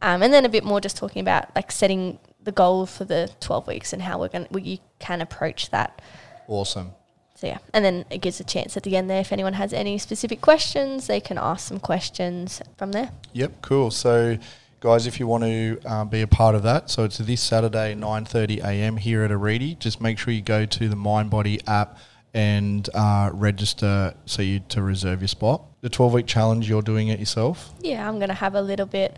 Um, 0.03 0.23
and 0.23 0.33
then 0.33 0.45
a 0.45 0.49
bit 0.49 0.65
more 0.65 0.81
just 0.81 0.97
talking 0.97 1.21
about 1.21 1.55
like 1.55 1.71
setting 1.71 2.19
the 2.43 2.53
goal 2.53 2.87
for 2.87 3.05
the 3.05 3.31
12 3.41 3.67
weeks 3.67 3.93
and 3.93 4.03
how 4.03 4.19
we're 4.19 4.29
going 4.29 4.47
to, 4.47 4.61
you 4.61 4.79
can 4.99 5.21
approach 5.21 5.71
that. 5.71 6.01
Awesome. 6.49 6.93
So 7.35 7.47
yeah, 7.47 7.59
and 7.73 7.83
then 7.83 8.05
it 8.11 8.19
gives 8.19 8.39
a 8.41 8.45
chance 8.45 8.77
at 8.77 8.83
the 8.83 8.97
end 8.97 9.09
there 9.09 9.21
if 9.21 9.33
anyone 9.33 9.55
has 9.55 9.73
any 9.73 9.97
specific 9.97 10.43
questions, 10.43 11.07
they 11.07 11.21
can 11.21 11.39
ask 11.39 11.67
some 11.67 11.81
questions 11.81 12.61
from 12.77 12.93
there. 12.93 13.13
Yep, 13.33 13.63
cool. 13.63 13.91
So, 13.91 14.37
guys, 14.81 15.07
if 15.07 15.19
you 15.19 15.27
want 15.27 15.45
to 15.45 15.81
um, 15.87 16.09
be 16.11 16.21
a 16.21 16.27
part 16.27 16.55
of 16.55 16.63
that, 16.65 16.91
so 16.91 17.05
it's 17.05 17.17
this 17.17 17.41
Saturday, 17.41 17.95
9.30 17.95 18.63
a.m. 18.63 18.99
here 18.99 19.23
at 19.23 19.33
Arete. 19.33 19.79
Just 19.79 20.03
make 20.03 20.19
sure 20.19 20.35
you 20.35 20.43
go 20.43 20.67
to 20.67 20.89
the 20.91 20.97
MindBody 20.97 21.67
app 21.67 21.97
and 22.35 22.87
uh, 22.93 23.31
register 23.33 24.15
so 24.27 24.43
you 24.43 24.61
to 24.69 24.83
reserve 24.83 25.23
your 25.23 25.29
spot. 25.29 25.63
The 25.81 25.89
12-week 25.89 26.27
challenge, 26.27 26.69
you're 26.69 26.83
doing 26.83 27.09
it 27.09 27.19
yourself. 27.19 27.73
Yeah, 27.81 28.07
I'm 28.07 28.17
going 28.17 28.29
to 28.29 28.35
have 28.35 28.55
a 28.55 28.61
little 28.61 28.85
bit. 28.85 29.17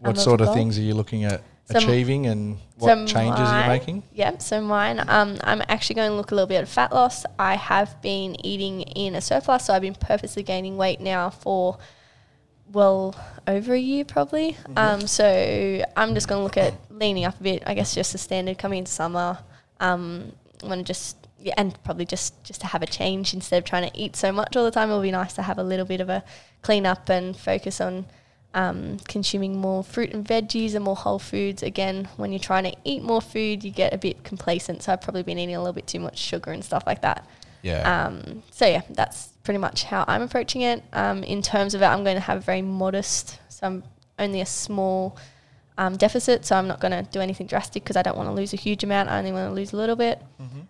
What 0.00 0.18
sort 0.18 0.40
of 0.40 0.54
things 0.54 0.78
are 0.78 0.82
you 0.82 0.94
looking 0.94 1.24
at 1.24 1.42
So- 1.70 1.78
achieving 1.78 2.26
and 2.26 2.58
what 2.78 2.88
So 2.88 3.06
changes 3.06 3.40
are 3.48 3.62
you 3.62 3.68
making? 3.68 4.02
Yep. 4.14 4.42
So 4.42 4.60
mine, 4.60 5.04
um, 5.08 5.38
I'm 5.44 5.62
actually 5.68 5.96
going 5.96 6.10
to 6.10 6.16
look 6.16 6.30
a 6.30 6.34
little 6.34 6.48
bit 6.48 6.56
at 6.62 6.68
fat 6.68 6.92
loss. 6.92 7.24
I 7.38 7.54
have 7.56 8.00
been 8.02 8.44
eating 8.44 8.82
in 8.82 9.14
a 9.14 9.20
surplus, 9.20 9.66
so 9.66 9.74
I've 9.74 9.82
been 9.82 9.94
purposely 9.94 10.42
gaining 10.42 10.76
weight 10.76 11.00
now 11.00 11.30
for 11.30 11.78
well 12.72 13.14
over 13.46 13.74
a 13.74 13.78
year 13.78 14.04
probably. 14.04 14.56
Um, 14.76 15.06
so 15.06 15.84
I'm 15.96 16.14
just 16.14 16.28
going 16.28 16.40
to 16.40 16.44
look 16.44 16.56
at 16.56 16.74
leaning 16.90 17.24
up 17.24 17.38
a 17.40 17.42
bit. 17.42 17.62
I 17.66 17.74
guess 17.74 17.94
just 17.94 18.12
the 18.12 18.18
standard 18.18 18.58
coming 18.58 18.78
into 18.80 18.92
summer. 18.92 19.38
Um, 19.80 20.32
want 20.62 20.78
to 20.78 20.84
just 20.84 21.16
yeah, 21.38 21.54
and 21.56 21.82
probably 21.84 22.04
just 22.04 22.42
just 22.44 22.60
to 22.60 22.66
have 22.66 22.82
a 22.82 22.86
change 22.86 23.32
instead 23.34 23.58
of 23.58 23.64
trying 23.64 23.90
to 23.90 23.98
eat 23.98 24.14
so 24.16 24.30
much 24.30 24.56
all 24.56 24.64
the 24.64 24.70
time. 24.70 24.90
It 24.90 24.94
will 24.94 25.02
be 25.02 25.10
nice 25.10 25.32
to 25.34 25.42
have 25.42 25.58
a 25.58 25.62
little 25.62 25.86
bit 25.86 26.00
of 26.00 26.08
a 26.08 26.22
clean 26.62 26.86
up 26.86 27.08
and 27.08 27.36
focus 27.36 27.80
on 27.80 28.06
um, 28.54 28.98
consuming 29.06 29.58
more 29.58 29.84
fruit 29.84 30.12
and 30.12 30.26
veggies 30.26 30.74
and 30.74 30.84
more 30.84 30.96
whole 30.96 31.18
foods. 31.18 31.62
Again, 31.62 32.08
when 32.16 32.32
you're 32.32 32.38
trying 32.38 32.64
to 32.64 32.76
eat 32.84 33.02
more 33.02 33.20
food, 33.20 33.64
you 33.64 33.70
get 33.70 33.92
a 33.94 33.98
bit 33.98 34.24
complacent. 34.24 34.82
So 34.82 34.92
I've 34.92 35.00
probably 35.00 35.22
been 35.22 35.38
eating 35.38 35.54
a 35.54 35.60
little 35.60 35.72
bit 35.72 35.86
too 35.86 36.00
much 36.00 36.18
sugar 36.18 36.50
and 36.50 36.64
stuff 36.64 36.84
like 36.86 37.02
that. 37.02 37.26
Yeah. 37.62 38.06
Um, 38.06 38.42
so 38.50 38.66
yeah, 38.66 38.82
that's 38.90 39.28
pretty 39.44 39.58
much 39.58 39.84
how 39.84 40.04
I'm 40.08 40.22
approaching 40.22 40.62
it. 40.62 40.82
Um, 40.92 41.22
in 41.22 41.42
terms 41.42 41.74
of 41.74 41.82
it, 41.82 41.86
I'm 41.86 42.04
going 42.04 42.16
to 42.16 42.20
have 42.20 42.38
a 42.38 42.40
very 42.40 42.62
modest, 42.62 43.38
so 43.48 43.66
I'm 43.66 43.84
only 44.18 44.40
a 44.40 44.46
small 44.46 45.16
um, 45.78 45.96
deficit. 45.96 46.44
So 46.44 46.56
I'm 46.56 46.68
not 46.68 46.80
going 46.80 46.92
to 46.92 47.02
do 47.10 47.20
anything 47.20 47.46
drastic 47.46 47.82
because 47.82 47.96
I 47.96 48.02
don't 48.02 48.16
want 48.16 48.28
to 48.28 48.32
lose 48.34 48.52
a 48.52 48.56
huge 48.56 48.84
amount. 48.84 49.08
I 49.08 49.18
only 49.18 49.32
want 49.32 49.48
to 49.50 49.54
lose 49.54 49.72
a 49.72 49.76
little 49.76 49.96
bit. 49.96 50.20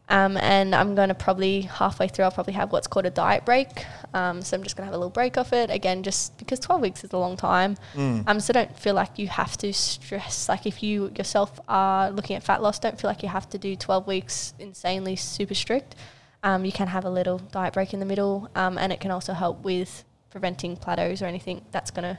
Um, 0.08 0.36
and 0.36 0.74
I'm 0.74 0.94
going 0.94 1.08
to 1.08 1.14
probably 1.14 1.62
halfway 1.62 2.08
through, 2.08 2.24
I'll 2.24 2.30
probably 2.32 2.52
have 2.54 2.72
what's 2.72 2.86
called 2.86 3.06
a 3.06 3.10
diet 3.10 3.44
break. 3.44 3.84
Um, 4.14 4.42
so 4.42 4.56
I'm 4.56 4.62
just 4.62 4.76
going 4.76 4.82
to 4.82 4.86
have 4.86 4.94
a 4.94 4.98
little 4.98 5.10
break 5.10 5.36
off 5.38 5.52
it 5.52 5.70
again, 5.70 6.02
just 6.02 6.36
because 6.38 6.58
12 6.60 6.80
weeks 6.80 7.04
is 7.04 7.12
a 7.12 7.18
long 7.18 7.36
time. 7.36 7.76
Um, 8.26 8.40
so 8.40 8.52
don't 8.52 8.76
feel 8.76 8.94
like 8.94 9.18
you 9.18 9.28
have 9.28 9.56
to 9.58 9.72
stress. 9.72 10.48
Like 10.48 10.66
if 10.66 10.82
you 10.82 11.12
yourself 11.16 11.58
are 11.68 12.10
looking 12.10 12.36
at 12.36 12.42
fat 12.42 12.62
loss, 12.62 12.78
don't 12.78 13.00
feel 13.00 13.08
like 13.10 13.22
you 13.22 13.28
have 13.28 13.48
to 13.50 13.58
do 13.58 13.76
12 13.76 14.06
weeks 14.06 14.54
insanely 14.58 15.16
super 15.16 15.54
strict. 15.54 15.94
Um, 16.42 16.64
you 16.64 16.72
can 16.72 16.88
have 16.88 17.04
a 17.04 17.10
little 17.10 17.38
diet 17.38 17.74
break 17.74 17.92
in 17.92 18.00
the 18.00 18.06
middle, 18.06 18.48
um, 18.54 18.78
and 18.78 18.92
it 18.92 19.00
can 19.00 19.10
also 19.10 19.32
help 19.32 19.62
with 19.62 20.04
preventing 20.30 20.76
plateaus 20.76 21.20
or 21.22 21.26
anything. 21.26 21.62
That's 21.70 21.90
gonna. 21.90 22.18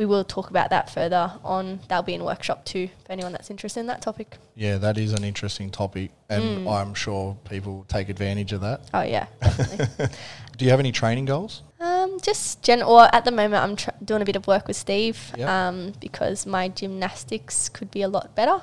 We 0.00 0.06
will 0.06 0.24
talk 0.24 0.48
about 0.48 0.70
that 0.70 0.88
further 0.88 1.30
on. 1.44 1.80
That'll 1.88 2.02
be 2.02 2.14
in 2.14 2.24
workshop 2.24 2.64
too 2.64 2.88
for 3.04 3.12
anyone 3.12 3.32
that's 3.32 3.50
interested 3.50 3.80
in 3.80 3.86
that 3.88 4.00
topic. 4.00 4.38
yeah, 4.56 4.78
that 4.78 4.96
is 4.96 5.12
an 5.12 5.24
interesting 5.24 5.68
topic, 5.70 6.10
and 6.30 6.42
Mm. 6.66 6.72
I'm 6.72 6.94
sure 6.94 7.36
people 7.48 7.74
will 7.76 7.84
take 7.84 8.08
advantage 8.08 8.54
of 8.54 8.62
that. 8.62 8.80
Oh 8.94 9.02
yeah, 9.02 9.26
definitely. 9.42 10.06
Do 10.56 10.64
you 10.64 10.70
have 10.70 10.80
any 10.80 10.90
training 10.90 11.26
goals? 11.26 11.62
um, 11.80 12.18
just 12.22 12.62
gen. 12.62 12.80
Or 12.82 13.14
at 13.14 13.26
the 13.26 13.30
moment, 13.30 13.62
I'm 13.62 13.76
tr- 13.76 13.90
doing 14.02 14.22
a 14.22 14.24
bit 14.24 14.36
of 14.36 14.46
work 14.46 14.66
with 14.68 14.76
Steve 14.78 15.18
Yep. 15.36 15.46
um, 15.48 15.92
because 16.00 16.46
my 16.46 16.68
gymnastics 16.68 17.68
could 17.68 17.90
be 17.90 18.00
a 18.00 18.08
lot 18.08 18.34
better. 18.34 18.62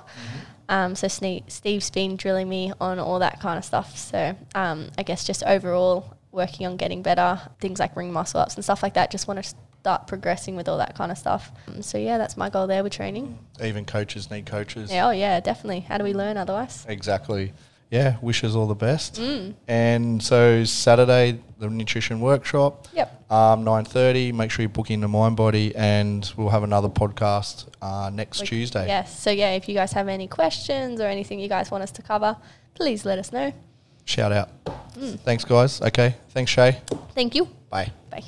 Um, 0.70 0.96
so 0.96 1.06
Sne- 1.08 1.44
Steve's 1.52 1.92
been 1.92 2.16
drilling 2.18 2.50
me 2.50 2.74
on 2.82 2.98
all 3.00 3.20
that 3.20 3.40
kind 3.40 3.60
of 3.60 3.64
stuff. 3.66 3.96
So 3.96 4.36
um, 4.56 4.90
I 4.98 5.04
guess 5.04 5.24
just 5.24 5.44
overall 5.44 6.18
working 6.32 6.66
on 6.66 6.78
getting 6.78 7.04
better, 7.04 7.40
things 7.62 7.80
like 7.80 7.96
ring 7.96 8.12
muscle 8.12 8.40
ups 8.40 8.56
and 8.56 8.64
stuff 8.64 8.82
like 8.84 8.96
that. 8.96 9.12
Just 9.12 9.28
want 9.28 9.44
to 9.44 9.56
start 9.88 10.06
progressing 10.06 10.58
with 10.58 10.68
all 10.68 10.78
that 10.80 10.96
kind 10.96 11.14
of 11.14 11.18
stuff. 11.18 11.50
Um, 11.70 11.82
so 11.82 11.98
yeah, 11.98 12.18
that's 12.18 12.36
my 12.36 12.50
goal 12.50 12.68
there 12.68 12.84
with 12.84 12.92
training. 12.92 13.40
Even 13.64 13.86
coaches 13.86 14.30
need 14.30 14.46
coaches. 14.46 14.92
Yeah, 14.92 15.08
oh 15.08 15.12
yeah, 15.12 15.40
definitely. 15.40 15.80
How 15.82 15.98
do 15.98 16.04
we 16.04 16.14
learn 16.14 16.36
otherwise? 16.36 16.86
Exactly. 16.90 17.54
Yeah, 17.90 18.18
wishes 18.22 18.54
all 18.54 18.68
the 18.68 18.76
best. 18.76 19.16
Mm. 19.16 19.54
And 19.70 20.22
so 20.22 20.66
Saturday, 20.66 21.40
the 21.58 21.70
nutrition 21.70 22.20
workshop, 22.20 22.90
Yep. 22.94 23.32
um, 23.32 23.64
nine 23.64 23.86
thirty. 23.86 24.34
Make 24.34 24.52
sure 24.52 24.64
you 24.64 24.68
book 24.68 24.92
in 24.92 25.00
the 25.00 25.08
MindBody, 25.08 25.72
and 25.74 26.30
we'll 26.36 26.50
have 26.50 26.64
another 26.64 26.90
podcast 26.90 27.68
uh, 27.82 28.12
next 28.14 28.42
We- 28.42 28.48
Tuesday. 28.48 28.88
Yes. 28.88 29.18
So 29.18 29.32
yeah, 29.32 29.52
if 29.52 29.70
you 29.70 29.74
guys 29.74 29.94
have 29.94 30.10
any 30.10 30.28
questions 30.28 31.00
or 31.00 31.08
anything 31.08 31.40
you 31.40 31.48
guys 31.48 31.72
want 31.72 31.82
us 31.82 31.92
to 31.92 32.02
cover, 32.02 32.36
please 32.74 33.06
let 33.06 33.20
us 33.20 33.32
know. 33.32 33.54
Shout 34.04 34.34
out. 34.34 34.50
Mm. 35.00 35.18
Thanks, 35.22 35.46
guys. 35.46 35.82
Okay. 35.82 36.16
Thanks, 36.32 36.52
Shay. 36.52 36.82
Thank 37.16 37.36
you. 37.36 37.46
Bye. 37.70 37.90
Bye. 38.10 38.26